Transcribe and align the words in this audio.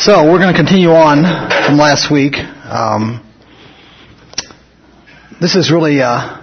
So 0.00 0.24
we're 0.24 0.38
going 0.38 0.50
to 0.50 0.58
continue 0.58 0.92
on 0.92 1.24
from 1.66 1.76
last 1.76 2.10
week. 2.10 2.32
Um, 2.32 3.20
this 5.42 5.56
is 5.56 5.70
really 5.70 5.98
a, 5.98 6.42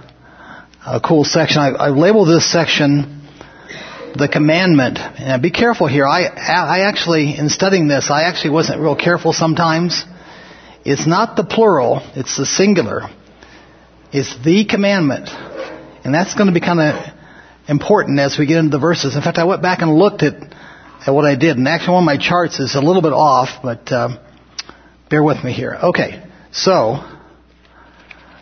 a 0.86 1.00
cool 1.04 1.24
section. 1.24 1.60
I, 1.60 1.70
I, 1.70 1.88
labeled 1.88 2.28
this 2.28 2.48
section 2.48 3.26
the 4.14 4.28
commandment. 4.28 5.00
And 5.00 5.42
be 5.42 5.50
careful 5.50 5.88
here. 5.88 6.06
I, 6.06 6.26
I 6.26 6.86
actually, 6.86 7.36
in 7.36 7.48
studying 7.48 7.88
this, 7.88 8.12
I 8.12 8.28
actually 8.28 8.50
wasn't 8.50 8.80
real 8.80 8.94
careful 8.94 9.32
sometimes. 9.32 10.04
It's 10.84 11.08
not 11.08 11.34
the 11.34 11.42
plural; 11.42 12.00
it's 12.14 12.36
the 12.36 12.46
singular. 12.46 13.10
It's 14.12 14.40
the 14.44 14.66
commandment, 14.66 15.30
and 16.04 16.14
that's 16.14 16.34
going 16.34 16.46
to 16.46 16.54
be 16.54 16.64
kind 16.64 16.78
of 16.78 17.12
important 17.68 18.20
as 18.20 18.38
we 18.38 18.46
get 18.46 18.58
into 18.58 18.70
the 18.70 18.78
verses. 18.78 19.16
In 19.16 19.22
fact, 19.22 19.36
I 19.36 19.44
went 19.46 19.62
back 19.62 19.82
and 19.82 19.96
looked 19.96 20.22
at 20.22 20.34
at 21.06 21.14
what 21.14 21.24
I 21.24 21.36
did. 21.36 21.56
And 21.56 21.66
actually, 21.68 21.94
one 21.94 22.02
of 22.02 22.06
my 22.06 22.18
charts 22.18 22.58
is 22.58 22.74
a 22.74 22.80
little 22.80 23.02
bit 23.02 23.12
off, 23.12 23.62
but 23.62 23.90
uh, 23.92 24.18
bear 25.10 25.22
with 25.22 25.42
me 25.44 25.52
here. 25.52 25.76
Okay, 25.82 26.22
so 26.52 27.04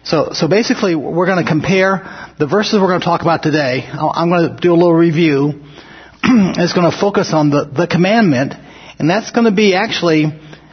so 0.05 0.31
so 0.33 0.49
basically, 0.49 0.95
we're 0.95 1.27
going 1.27 1.45
to 1.45 1.51
compare 1.51 2.33
the 2.39 2.47
verses 2.47 2.81
we're 2.81 2.89
going 2.89 3.01
to 3.01 3.05
talk 3.05 3.23
about 3.23 3.43
today. 3.43 3.83
I'm 3.87 4.29
going 4.29 4.55
to 4.55 4.61
do 4.61 4.73
a 4.73 4.77
little 4.77 4.95
review. 4.95 5.63
it's 6.23 6.73
going 6.73 6.91
to 6.91 6.97
focus 6.97 7.33
on 7.33 7.51
the 7.51 7.65
the 7.65 7.87
commandment, 7.87 8.55
and 8.99 9.11
that's 9.11 9.31
going 9.33 9.45
to 9.45 9.55
be 9.55 9.75
actually 9.75 10.27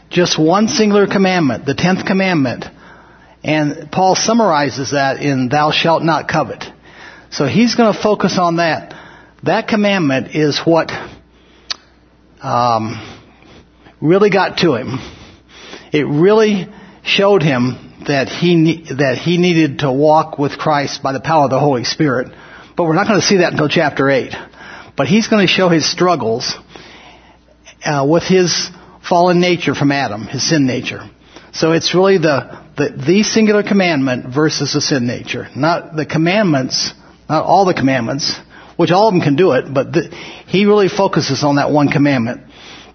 just 0.10 0.40
one 0.40 0.68
singular 0.68 1.08
commandment, 1.08 1.66
the 1.66 1.74
tenth 1.74 2.06
commandment. 2.06 2.66
And 3.44 3.92
Paul 3.92 4.16
summarizes 4.16 4.92
that 4.92 5.22
in 5.22 5.50
"Thou 5.50 5.72
shalt 5.72 6.04
not 6.04 6.28
covet." 6.28 6.64
So 7.30 7.48
he's 7.48 7.74
going 7.76 7.92
to 7.92 8.00
focus 8.00 8.38
on 8.38 8.58
that. 8.58 8.94
That 9.42 9.68
commandment 9.68 10.36
is 10.36 10.62
what 10.64 10.92
um, 12.44 13.00
really 14.02 14.30
got 14.30 14.58
to 14.60 14.76
him. 14.76 15.00
It 15.92 16.06
really 16.06 16.68
showed 17.04 17.42
him 17.42 17.94
that 18.08 18.28
he 18.28 18.86
that 18.98 19.18
he 19.18 19.38
needed 19.38 19.80
to 19.80 19.92
walk 19.92 20.38
with 20.38 20.58
Christ 20.58 21.02
by 21.02 21.14
the 21.14 21.22
power 21.22 21.46
of 21.46 21.50
the 21.50 21.60
Holy 21.60 21.86
Spirit. 21.86 22.28
But 22.76 22.84
we're 22.86 22.96
not 22.96 23.08
going 23.08 23.22
to 23.22 23.26
see 23.26 23.38
that 23.38 23.54
until 23.54 23.70
chapter 23.70 24.10
eight. 24.10 24.34
But 24.96 25.08
he's 25.08 25.28
going 25.28 25.46
to 25.46 25.52
show 25.52 25.70
his 25.70 25.90
struggles 25.90 26.54
uh, 27.86 28.06
with 28.08 28.24
his 28.24 28.70
fallen 29.08 29.40
nature 29.40 29.74
from 29.74 29.92
Adam, 29.92 30.24
his 30.28 30.48
sin 30.48 30.66
nature. 30.66 31.10
So 31.54 31.72
it's 31.72 31.94
really 31.94 32.18
the, 32.18 32.64
the 32.76 32.90
the 32.90 33.24
singular 33.24 33.64
commandment 33.64 34.34
versus 34.34 34.74
the 34.74 34.82
sin 34.82 35.06
nature, 35.08 35.48
not 35.56 35.96
the 35.96 36.06
commandments, 36.06 36.94
not 37.30 37.46
all 37.46 37.66
the 37.66 37.74
commandments, 37.74 38.36
which 38.76 38.92
all 38.92 39.08
of 39.08 39.14
them 39.14 39.22
can 39.22 39.36
do 39.36 39.52
it, 39.52 39.72
but 39.74 39.92
the, 39.94 40.10
he 40.48 40.66
really 40.66 40.90
focuses 40.90 41.44
on 41.44 41.56
that 41.56 41.72
one 41.72 41.90
commandment, 41.90 42.42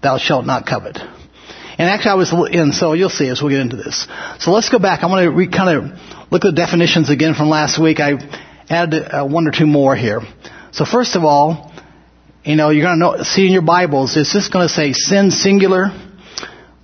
thou 0.01 0.17
shalt 0.17 0.45
not 0.45 0.65
covet. 0.65 0.97
And 0.97 1.87
actually 1.87 2.11
I 2.11 2.15
was 2.15 2.33
in, 2.51 2.73
so 2.73 2.93
you'll 2.93 3.09
see 3.09 3.27
as 3.29 3.41
we 3.41 3.51
get 3.51 3.61
into 3.61 3.77
this. 3.77 4.05
So 4.39 4.51
let's 4.51 4.69
go 4.69 4.79
back. 4.79 5.03
I 5.03 5.07
want 5.07 5.23
to 5.23 5.31
re, 5.31 5.47
kind 5.47 5.77
of 5.77 5.99
look 6.29 6.43
at 6.43 6.53
the 6.53 6.55
definitions 6.55 7.09
again 7.09 7.35
from 7.35 7.47
last 7.49 7.81
week. 7.81 7.99
I 8.01 8.13
added 8.69 9.03
uh, 9.03 9.25
one 9.25 9.47
or 9.47 9.51
two 9.51 9.65
more 9.65 9.95
here. 9.95 10.21
So 10.71 10.83
first 10.83 11.15
of 11.15 11.23
all, 11.23 11.71
you 12.43 12.55
know, 12.55 12.69
you're 12.69 12.83
going 12.83 12.99
to 12.99 13.23
see 13.23 13.45
in 13.45 13.53
your 13.53 13.61
Bibles, 13.61 14.17
it's 14.17 14.33
just 14.33 14.51
going 14.51 14.67
to 14.67 14.73
say 14.73 14.91
sin 14.91 15.31
singular, 15.31 15.91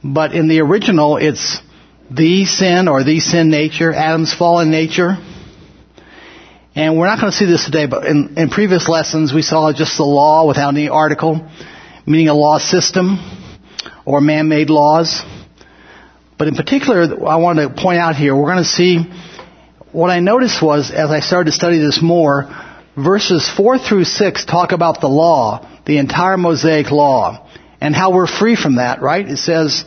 but 0.04 0.34
in 0.34 0.48
the 0.48 0.62
original 0.62 1.18
it's 1.18 1.60
the 2.10 2.46
sin 2.46 2.88
or 2.88 3.04
the 3.04 3.20
sin 3.20 3.50
nature, 3.50 3.92
Adam's 3.92 4.34
fallen 4.34 4.72
nature. 4.72 5.18
And 6.78 6.98
we're 6.98 7.08
not 7.08 7.22
going 7.22 7.31
to 7.31 7.38
see 7.38 7.45
this 7.45 7.64
today, 7.64 7.86
but 7.86 8.06
in, 8.06 8.34
in 8.38 8.50
previous 8.50 8.90
lessons 8.90 9.34
we 9.34 9.42
saw 9.42 9.72
just 9.72 9.95
the 9.95 10.04
law 10.04 10.45
without 10.45 10.73
any 10.73 10.90
article, 10.90 11.50
meaning 12.06 12.28
a 12.28 12.34
law 12.34 12.59
system 12.59 13.17
or 14.06 14.20
man-made 14.20 14.70
laws. 14.70 15.22
But 16.38 16.50
in 16.50 16.56
particular, 16.56 17.04
I 17.26 17.38
want 17.38 17.59
to 17.59 17.70
point 17.70 18.00
out 18.00 18.17
here, 18.17 18.36
we're 18.36 18.52
going 18.52 18.58
to 18.58 18.66
see 18.66 19.06
what 19.94 20.09
I 20.09 20.20
noticed 20.20 20.62
was 20.62 20.92
as 20.92 21.11
I 21.11 21.22
started 21.22 21.52
to 21.52 21.55
study 21.55 21.80
this 21.80 22.02
more, 22.02 22.54
verses 22.98 23.49
4 23.55 23.80
through 23.80 24.04
6 24.04 24.44
talk 24.44 24.73
about 24.73 24.99
the 24.99 25.08
law, 25.08 25.66
the 25.86 25.98
entire 25.98 26.36
Mosaic 26.36 26.92
law, 26.92 27.49
and 27.80 27.95
how 27.95 28.14
we're 28.14 28.28
free 28.28 28.58
from 28.58 28.76
that, 28.76 29.02
right? 29.02 29.26
It 29.26 29.38
says 29.38 29.86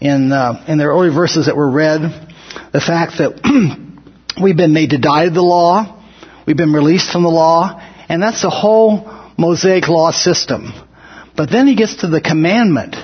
in, 0.00 0.32
uh, 0.32 0.64
in 0.66 0.78
the 0.78 0.84
early 0.84 1.14
verses 1.14 1.44
that 1.44 1.56
were 1.58 1.70
read, 1.70 2.00
the 2.72 2.80
fact 2.80 3.18
that 3.18 4.40
we've 4.42 4.56
been 4.56 4.72
made 4.72 4.90
to 4.90 4.98
die 4.98 5.26
to 5.26 5.30
the 5.30 5.42
law, 5.42 5.98
We've 6.46 6.56
been 6.56 6.72
released 6.72 7.10
from 7.10 7.22
the 7.22 7.28
law, 7.28 7.80
and 8.08 8.22
that's 8.22 8.42
the 8.42 8.50
whole 8.50 9.08
Mosaic 9.38 9.88
law 9.88 10.10
system. 10.10 10.72
But 11.36 11.50
then 11.50 11.66
he 11.66 11.76
gets 11.76 11.96
to 11.96 12.08
the 12.08 12.20
commandment. 12.20 12.96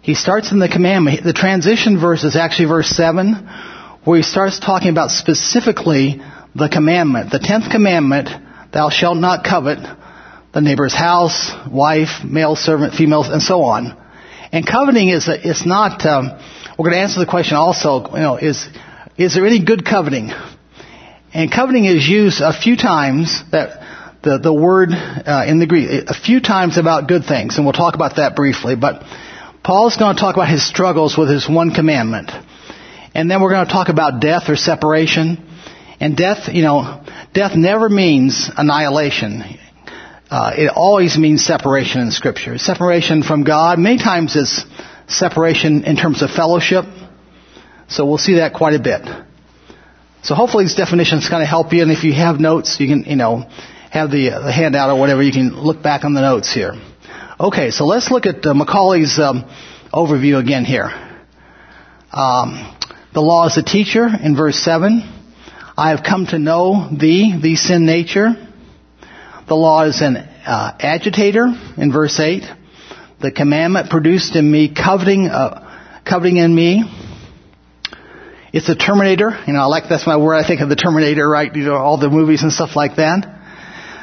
He 0.00 0.14
starts 0.14 0.52
in 0.52 0.58
the 0.58 0.68
commandment. 0.68 1.24
The 1.24 1.32
transition 1.32 2.00
verse 2.00 2.24
is 2.24 2.36
actually 2.36 2.68
verse 2.68 2.88
7, 2.88 3.34
where 4.04 4.16
he 4.16 4.22
starts 4.22 4.58
talking 4.58 4.88
about 4.88 5.10
specifically 5.10 6.20
the 6.54 6.68
commandment. 6.68 7.30
The 7.30 7.40
tenth 7.40 7.70
commandment, 7.70 8.28
thou 8.72 8.90
shalt 8.90 9.18
not 9.18 9.44
covet 9.44 9.78
the 10.54 10.60
neighbor's 10.60 10.94
house, 10.94 11.52
wife, 11.70 12.24
male 12.24 12.56
servant, 12.56 12.94
females, 12.94 13.28
and 13.28 13.42
so 13.42 13.62
on. 13.62 13.96
And 14.50 14.66
coveting 14.66 15.08
is, 15.08 15.28
a, 15.28 15.48
it's 15.48 15.66
not, 15.66 16.06
um, 16.06 16.30
we're 16.78 16.90
going 16.90 16.94
to 16.94 17.00
answer 17.00 17.20
the 17.20 17.26
question 17.26 17.56
also, 17.56 18.08
you 18.12 18.20
know, 18.20 18.36
is, 18.36 18.66
is 19.18 19.34
there 19.34 19.46
any 19.46 19.62
good 19.62 19.84
coveting? 19.84 20.30
And 21.38 21.52
coveting 21.52 21.84
is 21.84 22.04
used 22.08 22.40
a 22.40 22.52
few 22.52 22.76
times 22.76 23.44
that 23.52 23.80
the, 24.22 24.38
the 24.38 24.52
word 24.52 24.88
uh, 24.90 25.44
in 25.46 25.60
the 25.60 25.68
Greek, 25.68 25.88
a 26.08 26.12
few 26.12 26.40
times 26.40 26.76
about 26.78 27.06
good 27.06 27.24
things, 27.26 27.56
and 27.56 27.64
we'll 27.64 27.74
talk 27.74 27.94
about 27.94 28.16
that 28.16 28.34
briefly. 28.34 28.74
But 28.74 29.04
Paul's 29.62 29.96
going 29.96 30.16
to 30.16 30.20
talk 30.20 30.34
about 30.34 30.48
his 30.48 30.66
struggles 30.66 31.16
with 31.16 31.28
his 31.28 31.48
one 31.48 31.70
commandment. 31.70 32.32
And 33.14 33.30
then 33.30 33.40
we're 33.40 33.52
going 33.52 33.64
to 33.64 33.72
talk 33.72 33.88
about 33.88 34.20
death 34.20 34.48
or 34.48 34.56
separation. 34.56 35.48
And 36.00 36.16
death, 36.16 36.48
you 36.52 36.62
know, 36.62 37.04
death 37.34 37.52
never 37.54 37.88
means 37.88 38.50
annihilation. 38.56 39.44
Uh, 40.28 40.54
it 40.56 40.72
always 40.74 41.16
means 41.16 41.44
separation 41.44 42.00
in 42.00 42.10
Scripture. 42.10 42.58
Separation 42.58 43.22
from 43.22 43.44
God. 43.44 43.78
Many 43.78 43.98
times 43.98 44.34
it's 44.34 44.64
separation 45.06 45.84
in 45.84 45.94
terms 45.94 46.20
of 46.20 46.32
fellowship. 46.32 46.84
So 47.86 48.06
we'll 48.06 48.18
see 48.18 48.38
that 48.38 48.54
quite 48.54 48.74
a 48.74 48.82
bit. 48.82 49.27
So 50.22 50.34
hopefully 50.34 50.64
these 50.64 50.74
definitions 50.74 51.28
kind 51.28 51.42
of 51.42 51.48
help 51.48 51.72
you, 51.72 51.82
and 51.82 51.92
if 51.92 52.04
you 52.04 52.12
have 52.12 52.40
notes, 52.40 52.78
you 52.80 52.88
can, 52.88 53.04
you 53.04 53.16
know, 53.16 53.48
have 53.90 54.10
the, 54.10 54.30
uh, 54.30 54.40
the 54.40 54.52
handout 54.52 54.90
or 54.90 54.98
whatever, 54.98 55.22
you 55.22 55.32
can 55.32 55.50
look 55.50 55.82
back 55.82 56.04
on 56.04 56.14
the 56.14 56.20
notes 56.20 56.52
here. 56.52 56.74
Okay, 57.40 57.70
so 57.70 57.86
let's 57.86 58.10
look 58.10 58.26
at 58.26 58.44
uh, 58.44 58.52
Macaulay's 58.52 59.18
um, 59.18 59.44
overview 59.92 60.38
again 60.38 60.64
here. 60.64 60.90
Um, 62.12 62.76
the 63.14 63.20
law 63.20 63.46
is 63.46 63.56
a 63.56 63.62
teacher 63.62 64.06
in 64.06 64.36
verse 64.36 64.58
7. 64.58 65.02
I 65.76 65.90
have 65.90 66.02
come 66.02 66.26
to 66.26 66.38
know 66.38 66.88
thee, 66.90 67.38
the 67.40 67.54
sin 67.54 67.86
nature. 67.86 68.30
The 69.46 69.54
law 69.54 69.84
is 69.84 70.02
an 70.02 70.16
uh, 70.16 70.76
agitator 70.80 71.46
in 71.76 71.92
verse 71.92 72.18
8. 72.18 72.42
The 73.20 73.30
commandment 73.30 73.88
produced 73.88 74.36
in 74.36 74.50
me 74.50 74.74
coveting, 74.74 75.28
uh, 75.28 76.00
coveting 76.04 76.36
in 76.36 76.54
me. 76.54 76.82
It's 78.52 78.68
a 78.68 78.74
Terminator. 78.74 79.38
You 79.46 79.52
know, 79.52 79.60
I 79.60 79.66
like 79.66 79.84
that's 79.88 80.06
my 80.06 80.16
word. 80.16 80.36
I 80.36 80.46
think 80.46 80.60
of 80.60 80.68
the 80.68 80.76
Terminator, 80.76 81.28
right? 81.28 81.54
You 81.54 81.64
know, 81.64 81.74
all 81.74 81.98
the 81.98 82.08
movies 82.08 82.42
and 82.42 82.52
stuff 82.52 82.76
like 82.76 82.96
that. 82.96 83.36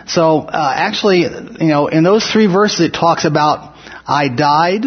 So 0.08 0.40
uh, 0.42 0.74
actually, 0.76 1.22
you 1.22 1.68
know, 1.68 1.88
in 1.88 2.04
those 2.04 2.26
three 2.26 2.46
verses, 2.46 2.82
it 2.82 2.94
talks 2.94 3.26
about 3.26 3.76
I 4.06 4.30
died. 4.30 4.86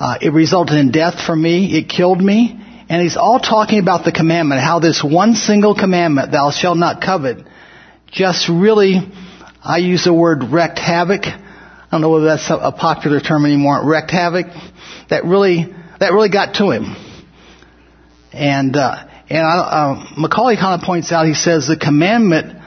Uh, 0.00 0.18
it 0.20 0.32
resulted 0.32 0.76
in 0.76 0.90
death 0.90 1.24
for 1.24 1.36
me. 1.36 1.78
It 1.78 1.88
killed 1.88 2.20
me. 2.20 2.58
And 2.88 3.00
he's 3.00 3.16
all 3.16 3.38
talking 3.38 3.78
about 3.78 4.04
the 4.04 4.10
commandment, 4.10 4.60
how 4.60 4.80
this 4.80 5.02
one 5.04 5.34
single 5.34 5.76
commandment, 5.76 6.32
thou 6.32 6.50
shalt 6.50 6.76
not 6.76 7.00
covet, 7.00 7.46
just 8.10 8.48
really, 8.48 8.98
I 9.62 9.78
use 9.78 10.04
the 10.04 10.12
word 10.12 10.42
wrecked 10.50 10.80
havoc. 10.80 11.24
I 11.24 11.88
don't 11.92 12.00
know 12.00 12.10
whether 12.10 12.26
that's 12.26 12.50
a 12.50 12.72
popular 12.72 13.20
term 13.20 13.46
anymore. 13.46 13.80
Wrecked 13.84 14.10
havoc. 14.10 14.46
That 15.08 15.24
really, 15.24 15.72
that 16.00 16.12
really 16.12 16.28
got 16.28 16.56
to 16.56 16.70
him. 16.70 16.96
And 18.32 18.76
uh, 18.76 19.04
and 19.28 19.46
uh, 19.46 20.04
Macaulay 20.16 20.56
kind 20.56 20.80
of 20.80 20.86
points 20.86 21.10
out. 21.12 21.26
He 21.26 21.34
says 21.34 21.66
the 21.66 21.76
commandment. 21.76 22.58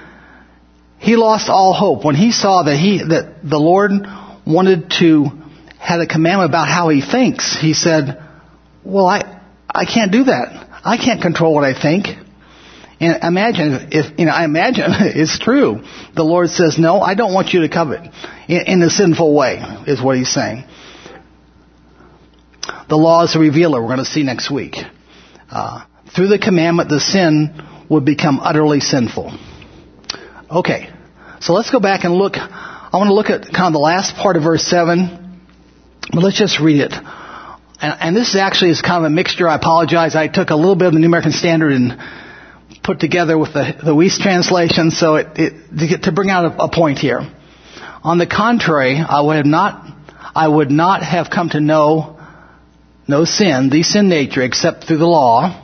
He 0.97 1.15
lost 1.15 1.49
all 1.49 1.73
hope 1.73 2.03
when 2.03 2.15
he 2.15 2.31
saw 2.31 2.63
that 2.63 2.75
he 2.75 2.99
that 2.99 3.35
the 3.43 3.59
Lord 3.59 3.91
wanted 4.47 4.89
to 4.99 5.27
had 5.77 5.99
a 5.99 6.07
commandment 6.07 6.49
about 6.49 6.67
how 6.67 6.89
he 6.89 7.01
thinks. 7.01 7.55
He 7.55 7.73
said, 7.73 8.19
"Well, 8.83 9.05
I 9.05 9.39
I 9.69 9.85
can't 9.85 10.11
do 10.11 10.23
that. 10.23 10.67
I 10.83 10.97
can't 10.97 11.21
control 11.21 11.53
what 11.53 11.63
I 11.63 11.79
think." 11.79 12.07
And 12.99 13.23
imagine 13.23 13.89
if 13.91 14.17
you 14.17 14.25
know, 14.25 14.31
I 14.31 14.45
imagine 14.45 14.85
it's 14.89 15.37
true. 15.37 15.83
The 16.15 16.23
Lord 16.23 16.49
says, 16.49 16.79
"No, 16.79 16.99
I 17.01 17.13
don't 17.13 17.33
want 17.33 17.53
you 17.53 17.61
to 17.61 17.69
covet 17.69 18.11
in, 18.47 18.61
in 18.67 18.81
a 18.81 18.89
sinful 18.89 19.35
way," 19.35 19.61
is 19.85 20.01
what 20.01 20.17
He's 20.17 20.29
saying. 20.29 20.63
The 22.89 22.97
law 22.97 23.23
is 23.23 23.35
a 23.35 23.39
revealer. 23.39 23.81
We're 23.81 23.87
going 23.87 23.99
to 23.99 24.05
see 24.05 24.23
next 24.23 24.49
week 24.49 24.77
uh, 25.49 25.85
through 26.15 26.27
the 26.27 26.39
commandment, 26.39 26.89
the 26.89 26.99
sin 26.99 27.61
would 27.89 28.05
become 28.05 28.39
utterly 28.39 28.79
sinful. 28.79 29.37
Okay, 30.49 30.89
so 31.39 31.53
let's 31.53 31.69
go 31.69 31.79
back 31.79 32.03
and 32.03 32.13
look. 32.13 32.35
I 32.37 32.97
want 32.97 33.09
to 33.09 33.13
look 33.13 33.29
at 33.29 33.43
kind 33.43 33.67
of 33.67 33.73
the 33.73 33.79
last 33.79 34.15
part 34.15 34.37
of 34.37 34.43
verse 34.43 34.63
7, 34.63 35.41
but 36.11 36.23
let's 36.23 36.37
just 36.37 36.59
read 36.59 36.81
it. 36.81 36.93
and, 36.93 37.97
and 37.99 38.15
this 38.15 38.35
actually 38.35 38.71
is 38.71 38.81
kind 38.81 39.03
of 39.03 39.11
a 39.11 39.13
mixture. 39.13 39.47
I 39.47 39.55
apologize. 39.55 40.15
I 40.15 40.27
took 40.27 40.49
a 40.49 40.55
little 40.55 40.75
bit 40.75 40.87
of 40.87 40.93
the 40.93 40.99
New 40.99 41.07
American 41.07 41.31
Standard 41.31 41.73
and 41.73 41.99
put 42.83 42.99
together 42.99 43.37
with 43.37 43.53
the, 43.53 43.75
the 43.83 43.91
Wuest 43.91 44.19
translation, 44.19 44.91
so 44.91 45.15
it, 45.15 45.27
it 45.37 45.77
to, 45.77 45.87
get, 45.87 46.03
to 46.03 46.11
bring 46.11 46.29
out 46.29 46.45
a, 46.45 46.63
a 46.65 46.69
point 46.71 46.99
here. 46.99 47.21
On 48.03 48.17
the 48.19 48.27
contrary, 48.27 48.97
I 48.97 49.21
would 49.21 49.37
have 49.37 49.45
not, 49.45 49.83
I 50.35 50.47
would 50.47 50.69
not 50.69 51.01
have 51.01 51.29
come 51.31 51.49
to 51.49 51.59
know 51.59 52.14
no 53.07 53.25
sin, 53.25 53.69
the 53.69 53.83
sin 53.83 54.09
nature, 54.09 54.41
except 54.41 54.85
through 54.85 54.97
the 54.97 55.05
law, 55.05 55.61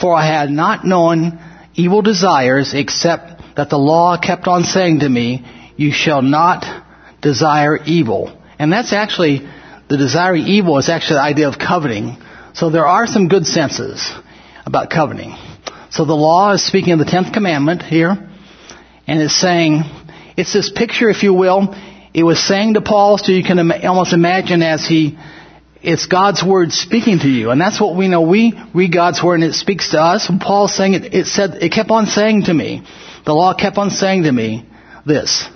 for 0.00 0.14
I 0.14 0.26
had 0.26 0.50
not 0.50 0.84
known 0.84 1.38
evil 1.74 2.02
desires 2.02 2.74
except 2.74 3.56
that 3.56 3.70
the 3.70 3.78
law 3.78 4.16
kept 4.18 4.46
on 4.46 4.64
saying 4.64 5.00
to 5.00 5.08
me, 5.08 5.44
you 5.76 5.92
shall 5.92 6.22
not 6.22 6.64
desire 7.20 7.76
evil. 7.84 8.36
And 8.58 8.72
that's 8.72 8.92
actually, 8.92 9.48
the 9.88 9.96
desiring 9.96 10.46
evil 10.46 10.78
is 10.78 10.88
actually 10.88 11.16
the 11.16 11.22
idea 11.22 11.48
of 11.48 11.58
coveting. 11.58 12.16
So 12.54 12.70
there 12.70 12.86
are 12.86 13.06
some 13.06 13.28
good 13.28 13.46
senses 13.46 14.12
about 14.66 14.90
coveting. 14.90 15.36
So 15.90 16.04
the 16.04 16.14
law 16.14 16.52
is 16.52 16.66
speaking 16.66 16.92
of 16.92 16.98
the 16.98 17.04
tenth 17.04 17.32
commandment 17.32 17.82
here, 17.82 18.10
and 19.06 19.20
it's 19.20 19.38
saying, 19.40 19.82
it's 20.36 20.52
this 20.52 20.70
picture, 20.74 21.08
if 21.08 21.22
you 21.22 21.32
will. 21.34 21.74
It 22.12 22.22
was 22.24 22.42
saying 22.42 22.74
to 22.74 22.80
Paul, 22.80 23.18
so 23.18 23.32
you 23.32 23.44
can 23.44 23.70
almost 23.84 24.12
imagine 24.12 24.62
as 24.62 24.86
he, 24.86 25.18
it's 25.84 26.06
God's 26.06 26.42
word 26.42 26.72
speaking 26.72 27.18
to 27.18 27.28
you, 27.28 27.50
and 27.50 27.60
that's 27.60 27.78
what 27.78 27.94
we 27.94 28.08
know. 28.08 28.22
We 28.22 28.58
read 28.74 28.92
God's 28.92 29.22
word 29.22 29.36
and 29.36 29.44
it 29.44 29.52
speaks 29.52 29.90
to 29.90 30.00
us. 30.00 30.28
And 30.30 30.40
Paul's 30.40 30.74
saying 30.74 30.94
it, 30.94 31.14
it 31.14 31.26
said, 31.26 31.62
it 31.62 31.72
kept 31.72 31.90
on 31.90 32.06
saying 32.06 32.44
to 32.44 32.54
me, 32.54 32.82
the 33.26 33.34
law 33.34 33.54
kept 33.54 33.76
on 33.76 33.90
saying 33.90 34.22
to 34.22 34.32
me 34.32 34.66
this, 35.04 35.46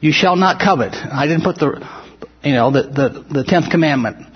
you 0.00 0.12
shall 0.12 0.34
not 0.34 0.60
covet. 0.60 0.94
I 0.94 1.26
didn't 1.26 1.44
put 1.44 1.56
the, 1.56 1.86
you 2.42 2.52
know, 2.52 2.72
the, 2.72 2.82
the, 2.82 3.26
the 3.30 3.44
tenth 3.44 3.70
commandment. 3.70 4.26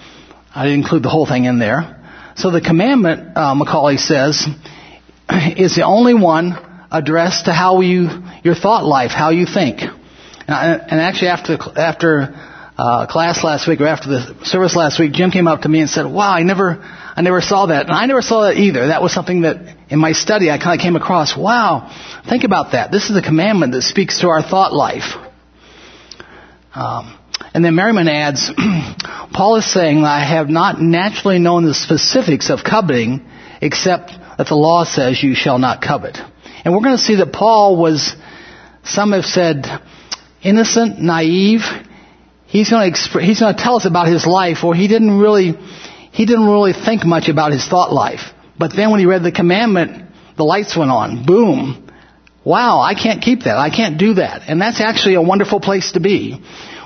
I 0.54 0.64
didn't 0.64 0.80
include 0.82 1.02
the 1.02 1.10
whole 1.10 1.26
thing 1.26 1.44
in 1.44 1.58
there. 1.58 1.96
So 2.36 2.52
the 2.52 2.60
commandment, 2.60 3.36
uh, 3.36 3.54
Macaulay 3.56 3.96
says, 3.96 4.46
is 5.56 5.74
the 5.74 5.84
only 5.84 6.14
one 6.14 6.56
addressed 6.92 7.46
to 7.46 7.52
how 7.52 7.80
you, 7.80 8.08
your 8.44 8.54
thought 8.54 8.84
life, 8.84 9.10
how 9.10 9.30
you 9.30 9.46
think. 9.46 9.80
And, 9.80 10.80
and 10.80 11.00
actually 11.00 11.28
after, 11.28 11.58
after, 11.76 12.47
uh, 12.78 13.06
class 13.06 13.42
last 13.42 13.66
week 13.66 13.80
or 13.80 13.86
after 13.86 14.08
the 14.08 14.44
service 14.44 14.76
last 14.76 15.00
week, 15.00 15.12
Jim 15.12 15.32
came 15.32 15.48
up 15.48 15.62
to 15.62 15.69
me 15.69 15.80
and 15.80 15.90
said, 15.90 16.06
wow, 16.06 16.30
I 16.30 16.44
never, 16.44 16.78
I 16.80 17.22
never 17.22 17.40
saw 17.40 17.66
that. 17.66 17.86
And 17.86 17.92
I 17.94 18.06
never 18.06 18.22
saw 18.22 18.42
that 18.42 18.56
either. 18.56 18.86
That 18.86 19.02
was 19.02 19.12
something 19.12 19.40
that 19.40 19.76
in 19.90 19.98
my 19.98 20.12
study 20.12 20.48
I 20.48 20.58
kind 20.58 20.78
of 20.78 20.82
came 20.82 20.94
across. 20.94 21.36
Wow, 21.36 21.92
think 22.28 22.44
about 22.44 22.72
that. 22.72 22.92
This 22.92 23.10
is 23.10 23.16
a 23.16 23.22
commandment 23.22 23.72
that 23.72 23.82
speaks 23.82 24.20
to 24.20 24.28
our 24.28 24.42
thought 24.42 24.72
life. 24.72 25.16
Um, 26.72 27.19
and 27.52 27.64
then 27.64 27.75
Merriman 27.75 28.06
adds, 28.06 28.48
Paul 29.32 29.56
is 29.56 29.72
saying 29.72 30.04
I 30.04 30.25
have 30.25 30.48
not 30.48 30.80
naturally 30.80 31.40
known 31.40 31.64
the 31.64 31.75
specifics 31.75 32.50
of 32.50 32.60
coveting 32.62 33.26
except 33.60 34.12
that 34.38 34.46
the 34.46 34.54
law 34.54 34.84
says 34.84 35.20
you 35.20 35.34
shall 35.34 35.58
not 35.58 35.82
covet. 35.82 36.16
And 36.64 36.72
we're 36.72 36.82
going 36.82 36.96
to 36.96 37.02
see 37.02 37.16
that 37.16 37.32
Paul 37.32 37.76
was, 37.76 38.14
some 38.84 39.10
have 39.12 39.25
said, 39.25 39.66
innocent, 40.42 41.00
naive. 41.00 41.62
He's 42.48 42.70
going 42.70 42.92
to, 42.92 43.20
he's 43.20 43.40
going 43.40 43.54
to 43.54 43.62
tell 43.62 43.76
us 43.76 43.84
about 43.84 44.08
his 44.08 44.26
life 44.26 44.64
where 44.64 44.74
he 44.74 44.88
didn't 44.88 45.18
really 45.18 45.54
he 46.12 46.26
didn't 46.26 46.48
really 46.48 46.72
think 46.72 47.04
much 47.04 47.28
about 47.28 47.52
his 47.52 47.66
thought 47.66 47.92
life. 47.92 48.32
But 48.58 48.74
then 48.74 48.90
when 48.90 48.98
he 48.98 49.06
read 49.06 49.22
the 49.22 49.30
commandment, 49.30 50.10
the 50.36 50.44
lights 50.44 50.76
went 50.76 50.90
on. 50.90 51.24
Boom. 51.24 51.88
Wow, 52.44 52.80
I 52.80 52.94
can't 52.94 53.22
keep 53.22 53.42
that. 53.42 53.56
I 53.56 53.70
can't 53.70 53.98
do 53.98 54.14
that. 54.14 54.42
And 54.48 54.60
that's 54.60 54.80
actually 54.80 55.14
a 55.14 55.22
wonderful 55.22 55.60
place 55.60 55.92
to 55.92 56.00
be. 56.00 56.42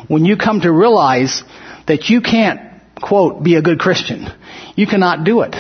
When 0.09 0.25
you 0.25 0.37
come 0.37 0.61
to 0.63 0.73
realize 0.73 1.45
that 1.87 2.11
you 2.11 2.21
can't, 2.21 2.61
quote, 3.01 3.43
be 3.43 3.55
a 3.55 3.63
good 3.63 3.79
Christian. 3.79 4.27
You 4.75 4.87
cannot 4.87 5.25
do 5.25 5.43
it. 5.43 5.55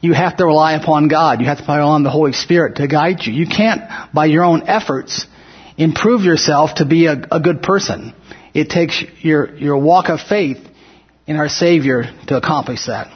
You 0.00 0.14
have 0.14 0.38
to 0.38 0.46
rely 0.46 0.72
upon 0.72 1.08
God. 1.08 1.40
You 1.40 1.46
have 1.46 1.58
to 1.58 1.64
rely 1.64 1.80
on 1.80 2.02
the 2.02 2.10
Holy 2.10 2.32
Spirit 2.32 2.76
to 2.76 2.88
guide 2.88 3.26
you. 3.26 3.32
You 3.32 3.46
can't, 3.46 3.82
by 4.14 4.26
your 4.26 4.44
own 4.44 4.66
efforts, 4.66 5.26
improve 5.76 6.22
yourself 6.22 6.76
to 6.76 6.86
be 6.86 7.06
a, 7.06 7.12
a 7.30 7.40
good 7.40 7.62
person. 7.62 8.14
It 8.54 8.68
takes 8.68 9.02
your, 9.20 9.54
your 9.56 9.78
walk 9.78 10.08
of 10.08 10.20
faith 10.20 10.58
in 11.26 11.36
our 11.36 11.48
Savior 11.48 12.04
to 12.26 12.36
accomplish 12.36 12.86
that. 12.86 13.08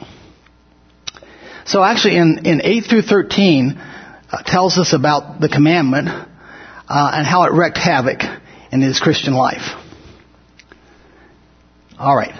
So 1.65 1.83
actually 1.83 2.17
in, 2.17 2.45
in 2.45 2.61
8 2.63 2.85
through 2.89 3.01
13 3.01 3.71
uh, 3.77 4.43
tells 4.43 4.77
us 4.77 4.93
about 4.93 5.41
the 5.41 5.49
commandment 5.49 6.07
uh, 6.07 6.23
and 6.87 7.25
how 7.27 7.43
it 7.43 7.53
wreaked 7.53 7.77
havoc 7.77 8.21
in 8.71 8.81
his 8.81 8.99
Christian 8.99 9.33
life. 9.33 9.75
Alright. 11.99 12.33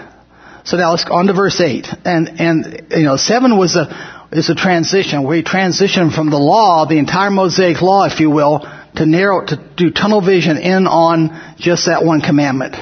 So 0.64 0.76
now 0.76 0.90
let's 0.90 1.04
go 1.04 1.14
on 1.14 1.26
to 1.26 1.32
verse 1.32 1.60
8. 1.60 1.86
And, 2.04 2.40
and, 2.40 2.86
you 2.90 3.04
know, 3.04 3.16
7 3.16 3.56
was 3.56 3.76
a, 3.76 4.28
is 4.32 4.50
a 4.50 4.54
transition 4.54 5.20
he 5.20 5.42
transitioned 5.42 6.14
from 6.14 6.30
the 6.30 6.38
law, 6.38 6.86
the 6.86 6.98
entire 6.98 7.30
Mosaic 7.30 7.80
law, 7.82 8.04
if 8.04 8.20
you 8.20 8.30
will, 8.30 8.60
to 8.96 9.06
narrow, 9.06 9.44
to 9.46 9.56
do 9.76 9.90
tunnel 9.90 10.20
vision 10.20 10.58
in 10.58 10.86
on 10.86 11.56
just 11.58 11.86
that 11.86 12.04
one 12.04 12.20
commandment. 12.20 12.76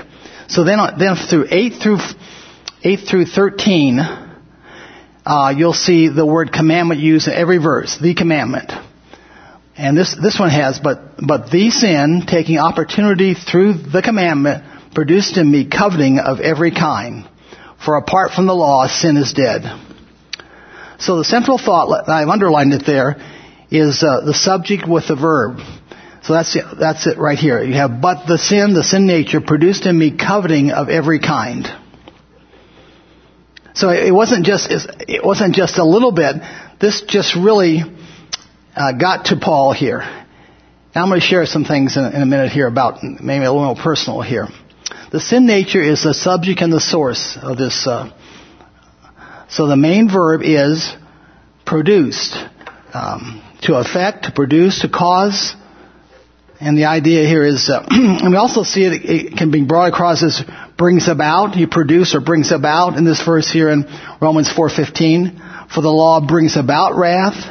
So 0.48 0.64
then, 0.64 0.78
then 0.98 1.16
through 1.16 1.46
8 1.50 1.74
through 1.82 1.98
8 2.82 3.00
through 3.08 3.24
13, 3.26 3.98
uh, 5.26 5.54
you'll 5.56 5.72
see 5.72 6.08
the 6.08 6.26
word 6.26 6.52
commandment 6.52 7.00
used 7.00 7.28
in 7.28 7.34
every 7.34 7.58
verse, 7.58 7.98
the 7.98 8.14
commandment. 8.14 8.70
And 9.76 9.96
this, 9.96 10.14
this 10.14 10.38
one 10.38 10.50
has, 10.50 10.78
but, 10.78 11.16
but 11.18 11.50
the 11.50 11.70
sin, 11.70 12.24
taking 12.26 12.58
opportunity 12.58 13.34
through 13.34 13.74
the 13.74 14.02
commandment, 14.02 14.64
produced 14.94 15.36
in 15.36 15.50
me 15.50 15.68
coveting 15.68 16.18
of 16.18 16.40
every 16.40 16.70
kind. 16.70 17.28
For 17.84 17.96
apart 17.96 18.32
from 18.32 18.46
the 18.46 18.54
law, 18.54 18.86
sin 18.86 19.16
is 19.16 19.32
dead. 19.32 19.62
So 20.98 21.18
the 21.18 21.24
central 21.24 21.58
thought, 21.58 22.08
I've 22.08 22.28
underlined 22.28 22.72
it 22.72 22.86
there, 22.86 23.16
is 23.70 24.02
uh, 24.02 24.20
the 24.24 24.34
subject 24.34 24.88
with 24.88 25.08
the 25.08 25.16
verb. 25.16 25.58
So 26.24 26.32
that's 26.32 26.56
it, 26.56 26.64
that's 26.78 27.06
it 27.06 27.18
right 27.18 27.38
here. 27.38 27.62
You 27.62 27.74
have, 27.74 28.00
but 28.00 28.26
the 28.26 28.38
sin, 28.38 28.72
the 28.72 28.82
sin 28.82 29.06
nature, 29.06 29.42
produced 29.42 29.84
in 29.84 29.98
me 29.98 30.16
coveting 30.16 30.70
of 30.70 30.88
every 30.88 31.18
kind. 31.18 31.68
So 33.74 33.90
it 33.90 34.10
wasn't 34.10 34.46
just 34.46 34.68
it 34.70 35.22
wasn't 35.22 35.54
just 35.54 35.78
a 35.78 35.84
little 35.84 36.12
bit. 36.12 36.36
This 36.80 37.02
just 37.02 37.36
really 37.36 37.82
uh, 38.74 38.92
got 38.92 39.26
to 39.26 39.36
Paul 39.36 39.74
here. 39.74 39.98
Now 39.98 41.02
I'm 41.02 41.08
going 41.08 41.20
to 41.20 41.26
share 41.26 41.44
some 41.44 41.64
things 41.64 41.96
in, 41.96 42.04
in 42.04 42.22
a 42.22 42.26
minute 42.26 42.52
here 42.52 42.68
about 42.68 43.02
maybe 43.02 43.44
a 43.44 43.52
little 43.52 43.76
personal 43.76 44.22
here. 44.22 44.48
The 45.12 45.20
sin 45.20 45.44
nature 45.44 45.82
is 45.82 46.04
the 46.04 46.14
subject 46.14 46.62
and 46.62 46.72
the 46.72 46.80
source 46.80 47.36
of 47.40 47.58
this. 47.58 47.86
Uh, 47.86 48.10
so 49.50 49.66
the 49.66 49.76
main 49.76 50.08
verb 50.08 50.40
is 50.42 50.90
produced, 51.66 52.34
um, 52.94 53.42
to 53.62 53.74
affect, 53.74 54.24
to 54.24 54.32
produce, 54.32 54.80
to 54.80 54.88
cause. 54.88 55.54
And 56.60 56.78
the 56.78 56.84
idea 56.84 57.26
here 57.26 57.44
is, 57.44 57.68
uh, 57.68 57.84
and 57.90 58.30
we 58.30 58.36
also 58.36 58.62
see 58.62 58.84
it, 58.84 59.04
it 59.04 59.36
can 59.36 59.50
be 59.50 59.64
brought 59.64 59.92
across 59.92 60.22
as 60.22 60.42
brings 60.76 61.08
about, 61.08 61.54
he 61.54 61.66
produce 61.66 62.14
or 62.14 62.20
brings 62.20 62.52
about 62.52 62.96
in 62.96 63.04
this 63.04 63.22
verse 63.22 63.50
here 63.50 63.70
in 63.70 63.84
Romans 64.20 64.48
4:15, 64.48 65.70
for 65.72 65.80
the 65.80 65.90
law 65.90 66.20
brings 66.20 66.56
about 66.56 66.96
wrath. 66.96 67.50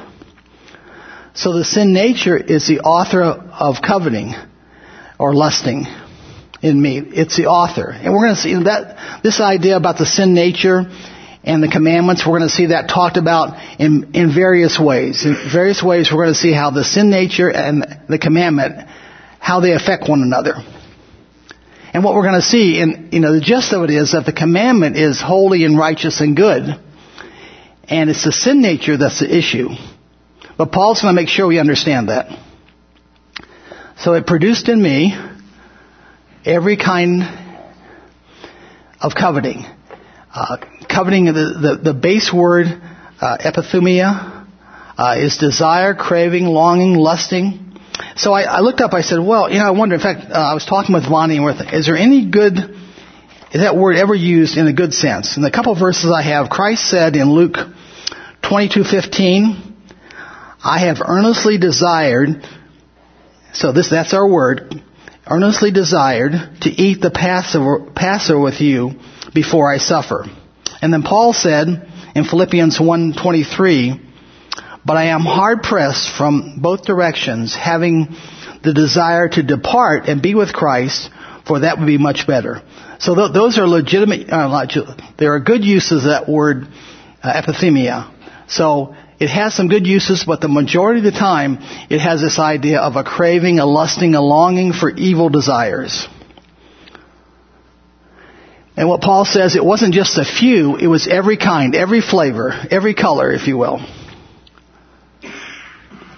So 1.34 1.54
the 1.54 1.66
sin 1.66 1.94
nature 1.94 2.38
is 2.38 2.68
the 2.68 2.82
author 2.82 3.24
of 3.24 3.82
coveting 3.82 4.36
or 5.18 5.34
lusting 5.34 5.88
in 6.62 6.82
me. 6.82 7.00
It's 7.00 7.36
the 7.36 7.48
author. 7.48 7.90
And 7.90 8.14
we're 8.14 8.26
going 8.26 8.36
to 8.36 8.42
see 8.42 8.54
that 8.64 9.22
this 9.24 9.42
idea 9.42 9.76
about 9.76 9.98
the 9.98 10.06
sin 10.06 10.34
nature 10.34 10.86
and 11.44 11.62
the 11.62 11.68
commandments, 11.68 12.26
we're 12.26 12.40
going 12.40 12.50
to 12.50 12.56
see 12.56 12.68
that 12.68 12.88
talked 12.88 13.18
about 13.18 13.58
in, 13.80 14.12
in 14.14 14.34
various 14.34 14.80
ways. 14.80 15.26
In 15.26 15.36
various 15.52 15.84
ways 15.84 16.10
we're 16.12 16.24
going 16.24 16.34
to 16.34 16.40
see 16.40 16.54
how 16.54 16.72
the 16.72 16.86
sin 16.86 17.10
nature 17.10 17.50
and 17.50 17.86
the 18.08 18.18
commandment, 18.18 18.88
how 19.40 19.60
they 19.60 19.74
affect 19.74 20.08
one 20.08 20.22
another. 20.22 20.56
And 21.94 22.04
what 22.04 22.16
we're 22.16 22.24
going 22.24 22.42
to 22.42 22.48
see, 22.48 22.80
in 22.80 23.10
you 23.12 23.20
know, 23.20 23.34
the 23.34 23.42
gist 23.42 23.74
of 23.74 23.84
it 23.84 23.90
is 23.90 24.14
that 24.14 24.26
the 24.26 24.34
commandment 24.34 24.98
is 24.98 25.22
holy 25.22 25.66
and 25.66 25.78
righteous 25.78 26.22
and 26.22 26.36
good. 26.36 26.64
And 27.90 28.10
it's 28.10 28.24
the 28.24 28.32
sin 28.32 28.62
nature 28.62 28.96
that's 28.96 29.20
the 29.20 29.38
issue. 29.38 29.70
But 30.58 30.72
Paul's 30.72 31.02
going 31.02 31.14
to 31.14 31.22
make 31.22 31.30
sure 31.30 31.46
we 31.46 31.60
understand 31.60 32.10
that. 32.10 32.40
So 33.98 34.14
it 34.14 34.26
produced 34.26 34.70
in 34.70 34.82
me 34.82 35.16
every 36.46 36.78
kind 36.78 37.24
of 39.02 39.14
coveting. 39.14 39.66
Uh, 40.34 40.58
coveting, 40.90 41.26
the, 41.26 41.32
the, 41.32 41.92
the, 41.92 41.94
base 41.94 42.34
word, 42.34 42.66
uh, 43.22 43.38
epithumia, 43.40 44.48
uh, 44.98 45.16
is 45.20 45.38
desire, 45.38 45.94
craving, 45.94 46.46
longing, 46.46 46.96
lusting. 46.96 47.80
So 48.16 48.34
I, 48.34 48.42
I, 48.42 48.60
looked 48.62 48.82
up, 48.82 48.94
I 48.94 49.02
said, 49.02 49.20
well, 49.20 49.52
you 49.52 49.60
know, 49.60 49.66
I 49.66 49.72
wonder, 49.72 49.94
in 49.94 50.02
fact, 50.02 50.32
uh, 50.32 50.34
I 50.34 50.56
was 50.56 50.66
talking 50.66 50.96
with 50.96 51.08
Vonnie 51.08 51.36
and 51.36 51.46
we're 51.46 51.54
is 51.72 51.86
there 51.86 51.96
any 51.96 52.32
good, 52.32 52.58
is 52.58 53.62
that 53.62 53.78
word 53.78 53.96
ever 53.96 54.16
used 54.16 54.58
in 54.58 54.66
a 54.66 54.74
good 54.74 54.96
sense? 54.96 55.38
In 55.38 55.44
the 55.44 55.52
couple 55.52 55.76
verses 55.76 56.12
I 56.12 56.24
have, 56.24 56.50
Christ 56.50 56.90
said 56.90 57.16
in 57.16 57.32
Luke 57.32 57.58
22:15, 58.42 59.72
I 60.64 60.80
have 60.80 60.98
earnestly 61.06 61.60
desired, 61.60 62.44
so 63.54 63.72
this, 63.72 63.92
that's 63.92 64.16
our 64.16 64.28
word, 64.28 64.82
earnestly 65.28 65.70
desired 65.70 66.32
to 66.62 66.70
eat 66.72 67.02
the 67.02 67.12
Passover, 67.12 67.92
Passover 67.94 68.40
with 68.40 68.62
you 68.62 69.00
before 69.34 69.72
I 69.72 69.78
suffer. 69.78 70.26
And 70.82 70.94
then 70.94 71.04
Paul 71.04 71.34
said 71.34 71.90
in 72.16 72.24
Philippians 72.26 72.80
1:23, 72.80 74.00
"But 74.86 74.98
I 74.98 75.06
am 75.06 75.22
hard 75.22 75.64
pressed 75.64 76.10
from 76.10 76.56
both 76.58 76.86
directions, 76.86 77.56
having 77.56 78.16
the 78.62 78.74
desire 78.74 79.28
to 79.30 79.44
depart 79.44 80.08
and 80.08 80.22
be 80.22 80.36
with 80.36 80.54
Christ, 80.54 81.10
for 81.46 81.60
that 81.60 81.80
would 81.80 81.88
be 81.88 81.98
much 81.98 82.28
better." 82.28 82.62
So 83.00 83.16
th- 83.16 83.32
those 83.32 83.58
are 83.58 83.68
legitimate. 83.68 84.30
Uh, 84.30 84.66
there 85.18 85.34
are 85.34 85.40
good 85.40 85.64
uses 85.64 86.04
of 86.04 86.10
that 86.10 86.30
word 86.30 86.68
uh, 87.24 87.34
epithumia. 87.34 88.06
So 88.48 88.96
it 89.20 89.30
has 89.30 89.54
some 89.54 89.70
good 89.70 89.88
uses, 89.88 90.26
but 90.26 90.42
the 90.42 90.50
majority 90.50 91.00
of 91.00 91.06
the 91.06 91.18
time, 91.18 91.60
it 91.90 92.00
has 92.02 92.22
this 92.22 92.40
idea 92.40 92.80
of 92.80 92.96
a 92.98 93.04
craving, 93.04 93.60
a 93.60 93.66
lusting, 93.66 94.16
a 94.16 94.22
longing 94.22 94.74
for 94.74 94.90
evil 94.90 95.30
desires. 95.30 96.08
And 98.76 98.90
what 98.90 99.02
Paul 99.02 99.24
says, 99.26 99.56
it 99.56 99.64
wasn't 99.64 99.94
just 99.94 100.18
a 100.18 100.26
few, 100.26 100.78
it 100.78 100.88
was 100.88 101.08
every 101.08 101.38
kind, 101.38 101.76
every 101.76 102.02
flavor, 102.02 102.52
every 102.72 102.96
color, 102.96 103.32
if 103.32 103.48
you 103.48 103.58
will. 103.58 103.86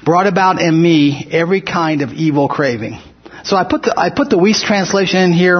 Brought 0.05 0.27
about 0.27 0.61
in 0.61 0.81
me 0.81 1.27
every 1.31 1.61
kind 1.61 2.01
of 2.01 2.13
evil 2.13 2.47
craving. 2.47 2.99
So 3.43 3.57
I 3.57 3.65
put 3.65 3.83
the, 3.83 3.93
I 3.97 4.09
put 4.09 4.29
the 4.29 4.37
Wuest 4.37 4.63
translation 4.63 5.19
in 5.19 5.33
here 5.33 5.57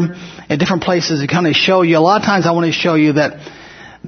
in 0.49 0.59
different 0.59 0.83
places 0.83 1.21
to 1.21 1.27
kind 1.27 1.47
of 1.47 1.55
show 1.55 1.81
you, 1.81 1.97
a 1.97 1.99
lot 1.99 2.21
of 2.21 2.25
times 2.25 2.45
I 2.45 2.51
want 2.51 2.67
to 2.67 2.71
show 2.71 2.95
you 2.95 3.13
that 3.13 3.33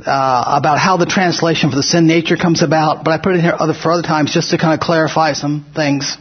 uh, 0.06 0.44
about 0.60 0.78
how 0.80 0.98
the 0.98 1.06
translation 1.06 1.70
for 1.70 1.76
the 1.76 1.84
sin 1.84 2.08
nature 2.08 2.38
comes 2.38 2.62
about, 2.62 3.04
but 3.04 3.12
I 3.12 3.18
put 3.18 3.34
it 3.34 3.36
in 3.38 3.42
here 3.42 3.56
other, 3.58 3.74
for 3.74 3.92
other 3.92 4.04
times 4.04 4.34
just 4.34 4.52
to 4.52 4.58
kind 4.58 4.74
of 4.74 4.80
clarify 4.80 5.34
some 5.34 5.66
things. 5.76 6.18